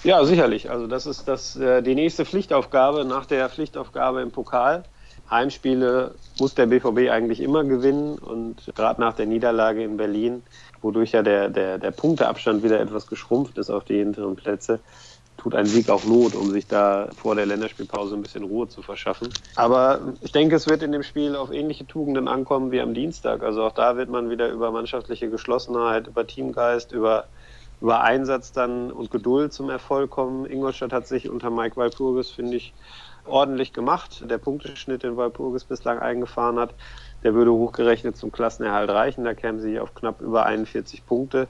Ja, 0.02 0.24
sicherlich. 0.24 0.70
Also 0.70 0.86
das 0.86 1.06
ist 1.06 1.26
das, 1.28 1.56
äh, 1.56 1.82
die 1.82 1.94
nächste 1.94 2.24
Pflichtaufgabe 2.24 3.04
nach 3.04 3.26
der 3.26 3.48
Pflichtaufgabe 3.48 4.22
im 4.22 4.30
Pokal. 4.30 4.84
Heimspiele 5.30 6.14
muss 6.38 6.54
der 6.54 6.66
BVB 6.66 7.10
eigentlich 7.10 7.40
immer 7.40 7.64
gewinnen 7.64 8.18
und 8.18 8.72
gerade 8.76 9.00
nach 9.00 9.14
der 9.14 9.26
Niederlage 9.26 9.82
in 9.82 9.96
Berlin, 9.96 10.42
wodurch 10.82 11.12
ja 11.12 11.22
der, 11.22 11.48
der, 11.48 11.78
der 11.78 11.90
Punkteabstand 11.90 12.62
wieder 12.62 12.80
etwas 12.80 13.06
geschrumpft 13.06 13.58
ist 13.58 13.70
auf 13.70 13.84
die 13.84 13.98
hinteren 13.98 14.36
Plätze, 14.36 14.78
tut 15.46 15.54
ein 15.54 15.66
Sieg 15.66 15.88
auch 15.90 16.04
Not, 16.04 16.34
um 16.34 16.50
sich 16.50 16.66
da 16.66 17.08
vor 17.14 17.36
der 17.36 17.46
Länderspielpause 17.46 18.16
ein 18.16 18.22
bisschen 18.22 18.42
Ruhe 18.42 18.66
zu 18.66 18.82
verschaffen. 18.82 19.28
Aber 19.54 20.00
ich 20.20 20.32
denke, 20.32 20.56
es 20.56 20.66
wird 20.66 20.82
in 20.82 20.90
dem 20.90 21.04
Spiel 21.04 21.36
auf 21.36 21.52
ähnliche 21.52 21.86
Tugenden 21.86 22.26
ankommen 22.26 22.72
wie 22.72 22.80
am 22.80 22.94
Dienstag. 22.94 23.44
Also 23.44 23.62
auch 23.62 23.70
da 23.70 23.96
wird 23.96 24.08
man 24.08 24.28
wieder 24.28 24.48
über 24.48 24.72
mannschaftliche 24.72 25.30
Geschlossenheit, 25.30 26.08
über 26.08 26.26
Teamgeist, 26.26 26.90
über, 26.90 27.26
über 27.80 28.00
Einsatz 28.00 28.50
dann 28.50 28.90
und 28.90 29.12
Geduld 29.12 29.52
zum 29.52 29.70
Erfolg 29.70 30.10
kommen. 30.10 30.46
Ingolstadt 30.46 30.92
hat 30.92 31.06
sich 31.06 31.30
unter 31.30 31.50
Mike 31.50 31.76
Walpurgis, 31.76 32.32
finde 32.32 32.56
ich, 32.56 32.74
ordentlich 33.24 33.72
gemacht. 33.72 34.24
Der 34.28 34.38
Punkteschnitt, 34.38 35.04
den 35.04 35.16
Walpurgis 35.16 35.62
bislang 35.62 36.00
eingefahren 36.00 36.58
hat, 36.58 36.74
der 37.22 37.34
würde 37.34 37.52
hochgerechnet 37.52 38.16
zum 38.16 38.32
Klassenerhalt 38.32 38.90
reichen. 38.90 39.22
Da 39.22 39.34
kämen 39.34 39.60
sie 39.60 39.78
auf 39.78 39.94
knapp 39.94 40.20
über 40.20 40.44
41 40.44 41.06
Punkte. 41.06 41.46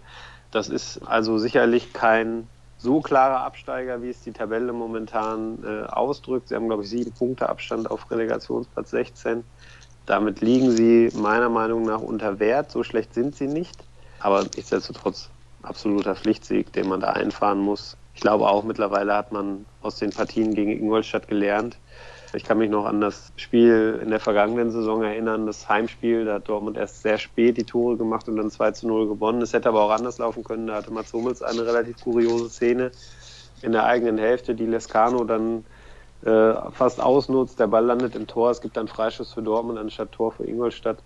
Das 0.51 0.69
ist 0.69 1.01
also 1.07 1.39
sicherlich 1.39 1.95
kein 1.95 2.47
so 2.87 3.01
klarer 3.01 3.41
Absteiger, 3.41 4.01
wie 4.01 4.11
es 4.11 4.21
die 4.21 4.31
Tabelle 4.31 4.73
momentan 4.73 5.59
äh, 5.65 5.87
ausdrückt. 5.87 6.49
Sie 6.49 6.55
haben, 6.55 6.69
glaube 6.69 6.85
ich, 6.85 6.89
sieben 6.89 7.11
Punkte 7.11 7.49
Abstand 7.49 7.91
auf 7.91 8.09
Relegationsplatz 8.13 8.91
16. 8.91 9.43
Damit 10.07 10.41
liegen 10.41 10.71
sie 10.71 11.11
meiner 11.13 11.49
Meinung 11.49 11.83
nach 11.83 12.01
unter 12.01 12.39
Wert. 12.39 12.71
So 12.71 12.85
schlecht 12.85 13.13
sind 13.13 13.35
sie 13.35 13.49
nicht. 13.49 13.83
Aber 14.21 14.45
nichtsdestotrotz 14.55 15.31
absoluter 15.63 16.15
Pflichtsieg, 16.15 16.73
den 16.75 16.89
man 16.89 17.01
da 17.01 17.09
einfahren 17.09 17.59
muss. 17.59 17.97
Ich 18.15 18.21
glaube 18.21 18.49
auch 18.49 18.63
mittlerweile 18.63 19.17
hat 19.17 19.33
man 19.33 19.67
aus 19.83 19.97
den 19.97 20.11
Partien 20.11 20.55
gegen 20.55 20.71
Ingolstadt 20.71 21.27
gelernt. 21.27 21.77
Ich 22.33 22.45
kann 22.45 22.59
mich 22.59 22.71
noch 22.71 22.87
an 22.87 23.01
das 23.01 23.33
Spiel 23.37 24.01
in 24.03 24.11
der 24.11 24.21
vergangenen 24.21 24.71
Saison 24.71 25.03
erinnern, 25.03 25.47
das 25.47 25.69
Heimspiel. 25.69 26.25
Da 26.25 26.35
hat 26.35 26.49
Dortmund 26.49 26.77
erst 26.77 27.03
sehr 27.03 27.19
spät 27.19 27.57
die 27.57 27.65
Tore 27.65 27.97
gemacht 27.97 28.29
und 28.29 28.37
dann 28.37 28.51
2 28.51 28.73
zu 28.73 28.89
0 28.89 29.09
gewonnen. 29.09 29.43
Es 29.43 29.53
hätte 29.53 29.69
aber 29.69 29.83
auch 29.83 29.91
anders 29.91 30.19
laufen 30.19 30.45
können. 30.45 30.67
Da 30.67 30.75
hatte 30.75 30.93
Mats 30.93 31.13
Hummels 31.13 31.43
eine 31.43 31.65
relativ 31.65 32.01
kuriose 32.01 32.51
Szene 32.51 32.91
in 33.63 33.73
der 33.73 33.85
eigenen 33.85 34.19
Hälfte, 34.19 34.55
die 34.55 34.67
Lescano 34.67 35.25
dann 35.25 35.65
äh, 36.23 36.55
fast 36.73 37.01
ausnutzt. 37.01 37.61
Der 37.61 37.69
Ball 37.69 37.85
landet 37.85 38.17
im 38.17 38.27
Tor. 38.27 38.51
Es 38.51 38.61
gibt 38.61 38.77
dann 38.77 38.89
Freischuss 38.89 39.33
für 39.33 39.43
Dortmund 39.43 39.79
anstatt 39.79 40.13
Tor 40.13 40.33
für 40.33 40.45
Ingolstadt. 40.45 40.99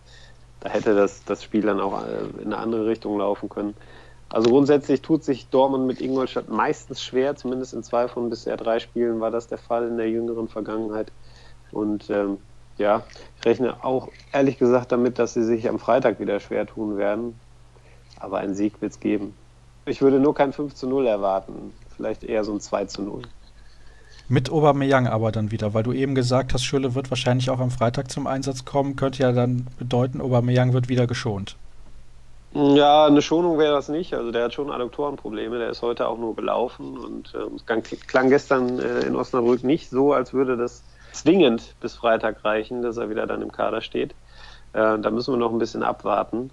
Da 0.61 0.68
hätte 0.68 0.94
das, 0.94 1.24
das 1.24 1.42
Spiel 1.42 1.62
dann 1.62 1.80
auch 1.80 2.02
äh, 2.02 2.42
in 2.42 2.52
eine 2.52 2.59
andere 2.59 2.87
Richtung 2.87 3.18
laufen 3.18 3.48
können. 3.48 3.74
Also 4.33 4.49
grundsätzlich 4.51 5.03
tut 5.03 5.25
sich 5.25 5.49
Dortmund 5.49 5.87
mit 5.87 6.01
Ingolstadt 6.01 6.49
meistens 6.49 7.03
schwer, 7.03 7.35
zumindest 7.35 7.75
in 7.75 7.83
zwei 7.83 8.07
von 8.07 8.31
bisher 8.31 8.57
drei 8.57 8.79
Spielen 8.79 9.21
war 9.21 9.33
das 9.33 9.49
der 9.49 9.59
Fall 9.59 9.88
in 9.88 9.97
der 9.97 10.09
jüngeren 10.09 10.47
Vergangenheit. 10.47 11.11
Und 11.73 12.09
ähm, 12.11 12.38
ja, 12.79 13.03
ich 13.38 13.45
rechne 13.45 13.85
auch 13.85 14.09
ehrlich 14.33 14.59
gesagt 14.59 14.93
damit, 14.93 15.19
dass 15.19 15.35
sie 15.35 15.43
sich 15.43 15.69
am 15.69 15.81
Freitag 15.81 16.21
wieder 16.21 16.38
schwer 16.38 16.64
tun 16.64 16.97
werden. 16.97 17.35
Aber 18.21 18.38
einen 18.38 18.55
Sieg 18.55 18.81
wird 18.81 18.93
es 18.93 19.01
geben. 19.01 19.35
Ich 19.85 20.01
würde 20.01 20.21
nur 20.21 20.35
kein 20.35 20.53
5 20.53 20.75
zu 20.75 20.88
0 20.88 21.07
erwarten, 21.07 21.73
vielleicht 21.97 22.23
eher 22.23 22.45
so 22.45 22.53
ein 22.53 22.61
2 22.61 22.85
zu 22.85 23.03
0. 23.03 23.23
Mit 24.29 24.51
Aubameyang 24.51 25.09
aber 25.09 25.33
dann 25.33 25.51
wieder, 25.51 25.75
weil 25.75 25.83
du 25.83 25.93
eben 25.93 26.14
gesagt 26.14 26.55
hast, 26.55 26.62
Schülle 26.62 26.95
wird 26.95 27.11
wahrscheinlich 27.11 27.51
auch 27.51 27.59
am 27.59 27.73
Freitag 27.73 28.12
zum 28.12 28.29
Einsatz 28.29 28.64
kommen, 28.64 28.95
könnte 28.95 29.25
ja 29.25 29.33
dann 29.33 29.66
bedeuten, 29.77 30.21
Aubameyang 30.21 30.73
wird 30.73 30.88
wieder 30.88 31.09
geschont. 31.09 31.57
Ja, 32.53 33.07
eine 33.07 33.23
Schonung 33.23 33.59
wäre 33.59 33.73
das 33.73 33.89
nicht. 33.89 34.13
Also 34.13 34.33
der 34.33 34.45
hat 34.45 34.55
schon 34.55 34.73
Adduktorenprobleme. 34.73 35.59
Der 35.59 35.71
ist 35.71 35.83
heute 35.83 36.09
auch 36.09 36.19
nur 36.19 36.35
gelaufen 36.35 36.99
und 36.99 37.33
äh, 37.35 37.97
klang 38.07 38.29
gestern 38.29 38.81
äh, 38.81 39.01
in 39.03 39.15
Osnabrück 39.15 39.63
nicht 39.63 39.89
so, 39.89 40.13
als 40.13 40.33
würde 40.33 40.57
das 40.57 40.83
zwingend 41.13 41.75
bis 41.81 41.95
Freitag 41.95 42.45
reichen, 42.45 42.83
dass 42.83 42.97
er 42.97 43.09
wieder 43.09 43.27
dann 43.27 43.43
im 43.43 43.53
Kader 43.53 43.81
steht. 43.81 44.13
Äh, 44.73 44.99
da 44.99 45.11
müssen 45.11 45.33
wir 45.33 45.39
noch 45.39 45.53
ein 45.53 45.59
bisschen 45.59 45.85
abwarten. 45.85 46.51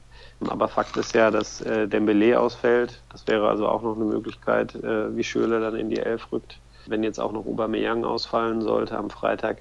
Aber 0.48 0.68
Fakt 0.68 0.96
ist 0.98 1.16
ja, 1.16 1.32
dass 1.32 1.62
äh, 1.62 1.88
Dembele 1.88 2.40
ausfällt. 2.40 3.02
Das 3.12 3.26
wäre 3.28 3.50
also 3.50 3.68
auch 3.68 3.82
noch 3.82 3.96
eine 3.96 4.06
Möglichkeit, 4.06 4.76
äh, 4.76 5.16
wie 5.16 5.24
Schöle 5.24 5.60
dann 5.60 5.76
in 5.76 5.90
die 5.90 5.98
Elf 5.98 6.32
rückt. 6.32 6.60
Wenn 6.86 7.04
jetzt 7.04 7.20
auch 7.20 7.32
noch 7.32 7.46
Aubameyang 7.46 8.06
ausfallen 8.06 8.62
sollte 8.62 8.98
am 8.98 9.10
Freitag, 9.10 9.58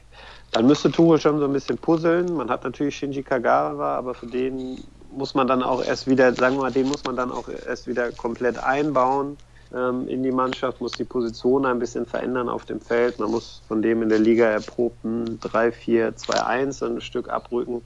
dann 0.53 0.67
müsste 0.67 0.93
Tuchel 0.93 1.19
schon 1.19 1.39
so 1.39 1.47
ein 1.47 1.53
bisschen 1.53 1.79
puzzeln. 1.79 2.37
Man 2.37 2.51
hat 2.51 2.63
natürlich 2.63 2.97
Shinji 2.97 3.23
Kagawa, 3.23 3.97
aber 3.97 4.15
für 4.15 4.27
den 4.27 4.85
muss 5.11 5.35
man 5.35 5.47
dann 5.47 5.63
auch 5.63 5.83
erst 5.83 6.07
wieder, 6.07 6.33
sagen 6.35 6.57
wir 6.57 6.63
mal, 6.63 6.73
den 6.73 6.89
muss 6.89 7.05
man 7.05 7.17
dann 7.17 7.31
auch 7.31 7.49
erst 7.49 7.87
wieder 7.87 8.13
komplett 8.13 8.59
einbauen 8.59 9.37
ähm, 9.75 10.09
in 10.09 10.23
die 10.23 10.31
Mannschaft, 10.31 10.81
muss 10.81 10.93
die 10.93 11.05
Position 11.05 11.67
ein 11.67 11.79
bisschen 11.79 12.07
verändern 12.07 12.49
auf 12.49 12.65
dem 12.65 12.81
Feld. 12.81 13.19
Man 13.19 13.31
muss 13.31 13.63
von 13.69 13.83
dem 13.83 14.03
in 14.03 14.09
der 14.09 14.19
Liga 14.19 14.47
erprobten 14.47 15.39
3-4-2-1 15.41 16.87
ein 16.87 17.01
Stück 17.01 17.29
abrücken. 17.29 17.83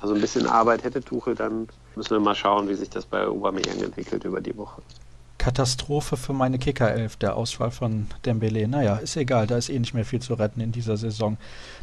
Also 0.00 0.14
ein 0.14 0.20
bisschen 0.20 0.46
Arbeit 0.46 0.84
hätte 0.84 1.00
Tuchel, 1.00 1.34
dann 1.34 1.68
müssen 1.94 2.10
wir 2.10 2.20
mal 2.20 2.34
schauen, 2.34 2.68
wie 2.68 2.74
sich 2.74 2.90
das 2.90 3.06
bei 3.06 3.26
Aubameyang 3.26 3.80
entwickelt 3.80 4.24
über 4.24 4.40
die 4.40 4.56
Woche. 4.56 4.82
Katastrophe 5.38 6.16
für 6.16 6.32
meine 6.32 6.58
Kickerelf, 6.58 7.16
der 7.16 7.36
Ausfall 7.36 7.70
von 7.70 8.06
Dembele. 8.24 8.66
Naja, 8.66 8.96
ist 8.96 9.16
egal, 9.16 9.46
da 9.46 9.56
ist 9.56 9.68
eh 9.68 9.78
nicht 9.78 9.94
mehr 9.94 10.04
viel 10.04 10.20
zu 10.20 10.34
retten 10.34 10.60
in 10.60 10.72
dieser 10.72 10.96
Saison. 10.96 11.36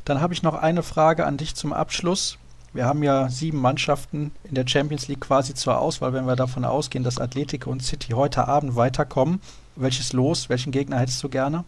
Dann 0.04 0.20
habe 0.20 0.34
ich 0.34 0.42
noch 0.42 0.56
eine 0.56 0.84
Frage 0.84 1.26
an 1.26 1.38
dich 1.38 1.56
zum 1.56 1.72
Abschluss. 1.72 2.38
Wir 2.74 2.86
haben 2.86 3.04
ja 3.04 3.28
sieben 3.28 3.60
Mannschaften 3.60 4.32
in 4.46 4.56
der 4.56 4.66
Champions 4.66 5.10
League 5.10 5.20
quasi 5.20 5.54
zur 5.54 5.80
Auswahl, 5.80 6.14
wenn 6.14 6.26
wir 6.26 6.38
davon 6.38 6.64
ausgehen, 6.64 7.04
dass 7.04 7.20
Atletico 7.20 7.70
und 7.70 7.84
City 7.84 8.14
heute 8.14 8.48
Abend 8.48 8.78
weiterkommen. 8.78 9.42
Welches 9.76 10.14
Los, 10.14 10.48
welchen 10.48 10.72
Gegner 10.72 10.98
hättest 10.98 11.22
du 11.22 11.28
gerne? 11.28 11.66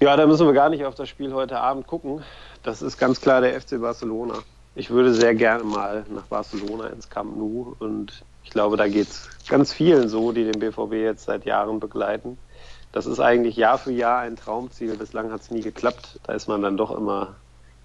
Ja, 0.00 0.16
da 0.16 0.26
müssen 0.26 0.46
wir 0.46 0.54
gar 0.54 0.70
nicht 0.70 0.86
auf 0.86 0.94
das 0.94 1.10
Spiel 1.10 1.34
heute 1.34 1.60
Abend 1.60 1.86
gucken. 1.86 2.22
Das 2.62 2.80
ist 2.80 2.96
ganz 2.96 3.20
klar 3.20 3.42
der 3.42 3.60
FC 3.60 3.78
Barcelona. 3.80 4.34
Ich 4.74 4.88
würde 4.88 5.12
sehr 5.12 5.34
gerne 5.34 5.62
mal 5.62 6.06
nach 6.08 6.24
Barcelona 6.24 6.86
ins 6.86 7.10
Camp 7.10 7.36
Nou 7.36 7.76
und 7.78 8.24
ich 8.44 8.50
glaube, 8.50 8.78
da 8.78 8.88
geht 8.88 9.08
es 9.08 9.28
ganz 9.46 9.74
vielen 9.74 10.08
so, 10.08 10.32
die 10.32 10.44
den 10.44 10.58
BVB 10.58 10.94
jetzt 10.94 11.26
seit 11.26 11.44
Jahren 11.44 11.80
begleiten. 11.80 12.38
Das 12.92 13.04
ist 13.04 13.20
eigentlich 13.20 13.56
Jahr 13.56 13.76
für 13.76 13.92
Jahr 13.92 14.20
ein 14.20 14.36
Traumziel. 14.36 14.96
Bislang 14.96 15.30
hat 15.30 15.42
es 15.42 15.50
nie 15.50 15.60
geklappt. 15.60 16.18
Da 16.22 16.32
ist 16.32 16.48
man 16.48 16.62
dann 16.62 16.78
doch 16.78 16.90
immer 16.96 17.36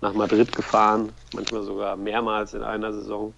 nach 0.01 0.13
Madrid 0.13 0.53
gefahren, 0.55 1.11
manchmal 1.33 1.63
sogar 1.63 1.95
mehrmals 1.95 2.53
in 2.53 2.63
einer 2.63 2.93
Saison. 2.93 3.33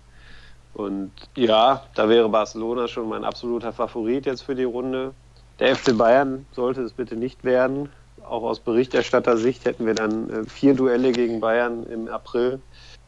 Und 0.74 1.12
ja, 1.36 1.84
da 1.96 2.10
wäre 2.10 2.30
Barcelona 2.30 2.88
schon 2.88 3.10
mein 3.10 3.24
absoluter 3.24 3.74
Favorit 3.74 4.26
jetzt 4.26 4.42
für 4.44 4.56
die 4.56 4.64
Runde. 4.64 5.14
Der 5.60 5.76
FC 5.76 5.98
Bayern 5.98 6.46
sollte 6.52 6.82
es 6.82 6.94
bitte 6.94 7.16
nicht 7.16 7.44
werden. 7.44 7.90
Auch 8.24 8.44
aus 8.44 8.60
Berichterstattersicht 8.60 9.66
hätten 9.66 9.86
wir 9.86 9.96
dann 9.96 10.30
äh, 10.30 10.46
vier 10.46 10.76
Duelle 10.76 11.12
gegen 11.12 11.40
Bayern 11.40 11.86
im 11.86 12.08
April. 12.08 12.62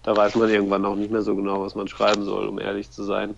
Da 0.04 0.18
weiß 0.18 0.36
man 0.36 0.50
irgendwann 0.50 0.86
auch 0.86 0.96
nicht 0.96 1.12
mehr 1.12 1.22
so 1.22 1.36
genau, 1.36 1.62
was 1.62 1.76
man 1.76 1.88
schreiben 1.88 2.24
soll, 2.24 2.48
um 2.48 2.60
ehrlich 2.60 2.90
zu 2.92 3.04
sein. 3.04 3.36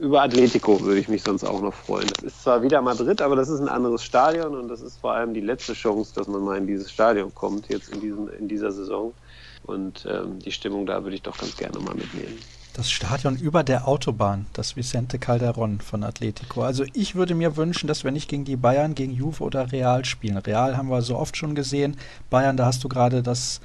Über 0.00 0.22
Atletico 0.22 0.80
würde 0.80 0.98
ich 0.98 1.08
mich 1.08 1.22
sonst 1.22 1.44
auch 1.44 1.60
noch 1.62 1.72
freuen. 1.72 2.08
Das 2.08 2.24
ist 2.24 2.42
zwar 2.42 2.62
wieder 2.62 2.82
Madrid, 2.82 3.22
aber 3.22 3.36
das 3.36 3.48
ist 3.48 3.60
ein 3.60 3.68
anderes 3.68 4.02
Stadion 4.02 4.56
und 4.56 4.68
das 4.68 4.80
ist 4.80 4.98
vor 4.98 5.12
allem 5.12 5.34
die 5.34 5.40
letzte 5.40 5.72
Chance, 5.74 6.12
dass 6.16 6.26
man 6.26 6.42
mal 6.42 6.58
in 6.58 6.66
dieses 6.66 6.90
Stadion 6.90 7.32
kommt, 7.32 7.68
jetzt 7.68 7.88
in, 7.90 8.00
diesem, 8.00 8.28
in 8.28 8.48
dieser 8.48 8.72
Saison. 8.72 9.14
Und 9.64 10.06
ähm, 10.08 10.38
die 10.38 10.52
Stimmung 10.52 10.86
da 10.86 11.02
würde 11.02 11.16
ich 11.16 11.22
doch 11.22 11.38
ganz 11.38 11.56
gerne 11.56 11.78
mal 11.78 11.94
mitnehmen. 11.94 12.38
Das 12.74 12.90
Stadion 12.90 13.36
über 13.36 13.62
der 13.62 13.86
Autobahn, 13.86 14.46
das 14.52 14.74
Vicente 14.76 15.20
Calderon 15.20 15.80
von 15.80 16.02
Atletico. 16.02 16.62
Also 16.62 16.84
ich 16.92 17.14
würde 17.14 17.36
mir 17.36 17.56
wünschen, 17.56 17.86
dass 17.86 18.02
wir 18.02 18.10
nicht 18.10 18.28
gegen 18.28 18.44
die 18.44 18.56
Bayern, 18.56 18.96
gegen 18.96 19.12
Juve 19.12 19.44
oder 19.44 19.70
Real 19.70 20.04
spielen. 20.04 20.38
Real 20.38 20.76
haben 20.76 20.90
wir 20.90 21.00
so 21.02 21.16
oft 21.16 21.36
schon 21.36 21.54
gesehen. 21.54 21.96
Bayern, 22.30 22.56
da 22.56 22.66
hast 22.66 22.82
du 22.82 22.88
gerade 22.88 23.22
das 23.22 23.60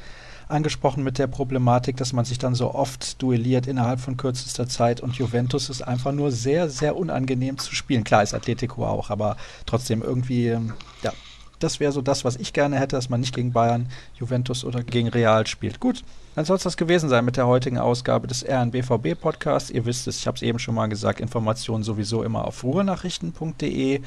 angesprochen 0.47 1.03
mit 1.03 1.17
der 1.17 1.27
Problematik, 1.27 1.97
dass 1.97 2.13
man 2.13 2.25
sich 2.25 2.37
dann 2.37 2.55
so 2.55 2.73
oft 2.73 3.21
duelliert 3.21 3.67
innerhalb 3.67 3.99
von 3.99 4.17
kürzester 4.17 4.67
Zeit 4.67 4.99
und 5.01 5.15
Juventus 5.15 5.69
ist 5.69 5.81
einfach 5.81 6.11
nur 6.11 6.31
sehr, 6.31 6.69
sehr 6.69 6.95
unangenehm 6.95 7.57
zu 7.57 7.75
spielen. 7.75 8.03
Klar 8.03 8.23
ist 8.23 8.33
Atletico 8.33 8.85
auch, 8.85 9.09
aber 9.09 9.37
trotzdem 9.65 10.01
irgendwie, 10.01 10.47
ähm, 10.47 10.73
ja, 11.03 11.13
Das 11.59 11.79
wäre 11.79 11.91
so 11.91 12.01
das, 12.01 12.23
was 12.25 12.37
ich 12.37 12.53
gerne 12.53 12.79
hätte, 12.79 12.95
dass 12.95 13.09
man 13.09 13.19
nicht 13.19 13.35
gegen 13.35 13.51
Bayern, 13.51 13.87
Juventus 14.15 14.63
oder 14.63 14.81
gegen 14.81 15.09
Real 15.09 15.45
spielt. 15.45 15.79
Gut, 15.79 16.03
dann 16.35 16.45
soll 16.45 16.55
es 16.55 16.63
das 16.63 16.77
gewesen 16.77 17.09
sein 17.09 17.25
mit 17.25 17.37
der 17.37 17.47
heutigen 17.47 17.77
Ausgabe 17.77 18.27
des 18.27 18.45
RNBVB 18.47 19.19
Podcasts. 19.19 19.69
Ihr 19.69 19.85
wisst 19.85 20.07
es, 20.07 20.19
ich 20.19 20.27
habe 20.27 20.35
es 20.35 20.41
eben 20.41 20.59
schon 20.59 20.75
mal 20.75 20.87
gesagt, 20.87 21.19
Informationen 21.19 21.83
sowieso 21.83 22.23
immer 22.23 22.45
auf 22.45 22.63
ruhenachrichten.de, 22.63 24.01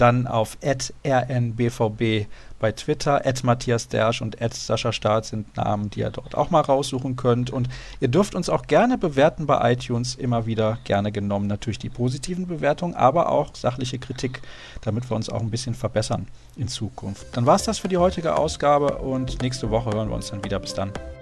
dann 0.00 0.26
auf 0.26 0.56
rnbvb 0.62 2.26
bei 2.60 2.72
Twitter, 2.72 3.22
Matthias 3.42 3.88
Dersch 3.88 4.20
und 4.20 4.36
Sascha 4.52 4.92
Staat 4.92 5.24
sind 5.24 5.56
Namen, 5.56 5.88
die 5.90 6.00
ihr 6.00 6.10
dort 6.10 6.34
auch 6.34 6.50
mal 6.50 6.60
raussuchen 6.60 7.16
könnt. 7.16 7.50
Und 7.50 7.68
ihr 8.00 8.08
dürft 8.08 8.34
uns 8.34 8.50
auch 8.50 8.66
gerne 8.66 8.98
bewerten 8.98 9.46
bei 9.46 9.72
iTunes, 9.72 10.14
immer 10.14 10.44
wieder 10.46 10.78
gerne 10.84 11.10
genommen. 11.10 11.46
Natürlich 11.46 11.78
die 11.78 11.88
positiven 11.88 12.46
Bewertungen, 12.46 12.94
aber 12.94 13.30
auch 13.30 13.54
sachliche 13.54 13.98
Kritik, 13.98 14.42
damit 14.82 15.10
wir 15.10 15.16
uns 15.16 15.30
auch 15.30 15.40
ein 15.40 15.50
bisschen 15.50 15.74
verbessern 15.74 16.28
in 16.56 16.68
Zukunft. 16.68 17.26
Dann 17.32 17.46
war 17.46 17.56
es 17.56 17.64
das 17.64 17.78
für 17.78 17.88
die 17.88 17.98
heutige 17.98 18.36
Ausgabe 18.36 18.98
und 18.98 19.40
nächste 19.42 19.70
Woche 19.70 19.90
hören 19.90 20.08
wir 20.08 20.16
uns 20.16 20.30
dann 20.30 20.44
wieder. 20.44 20.58
Bis 20.58 20.74
dann. 20.74 20.92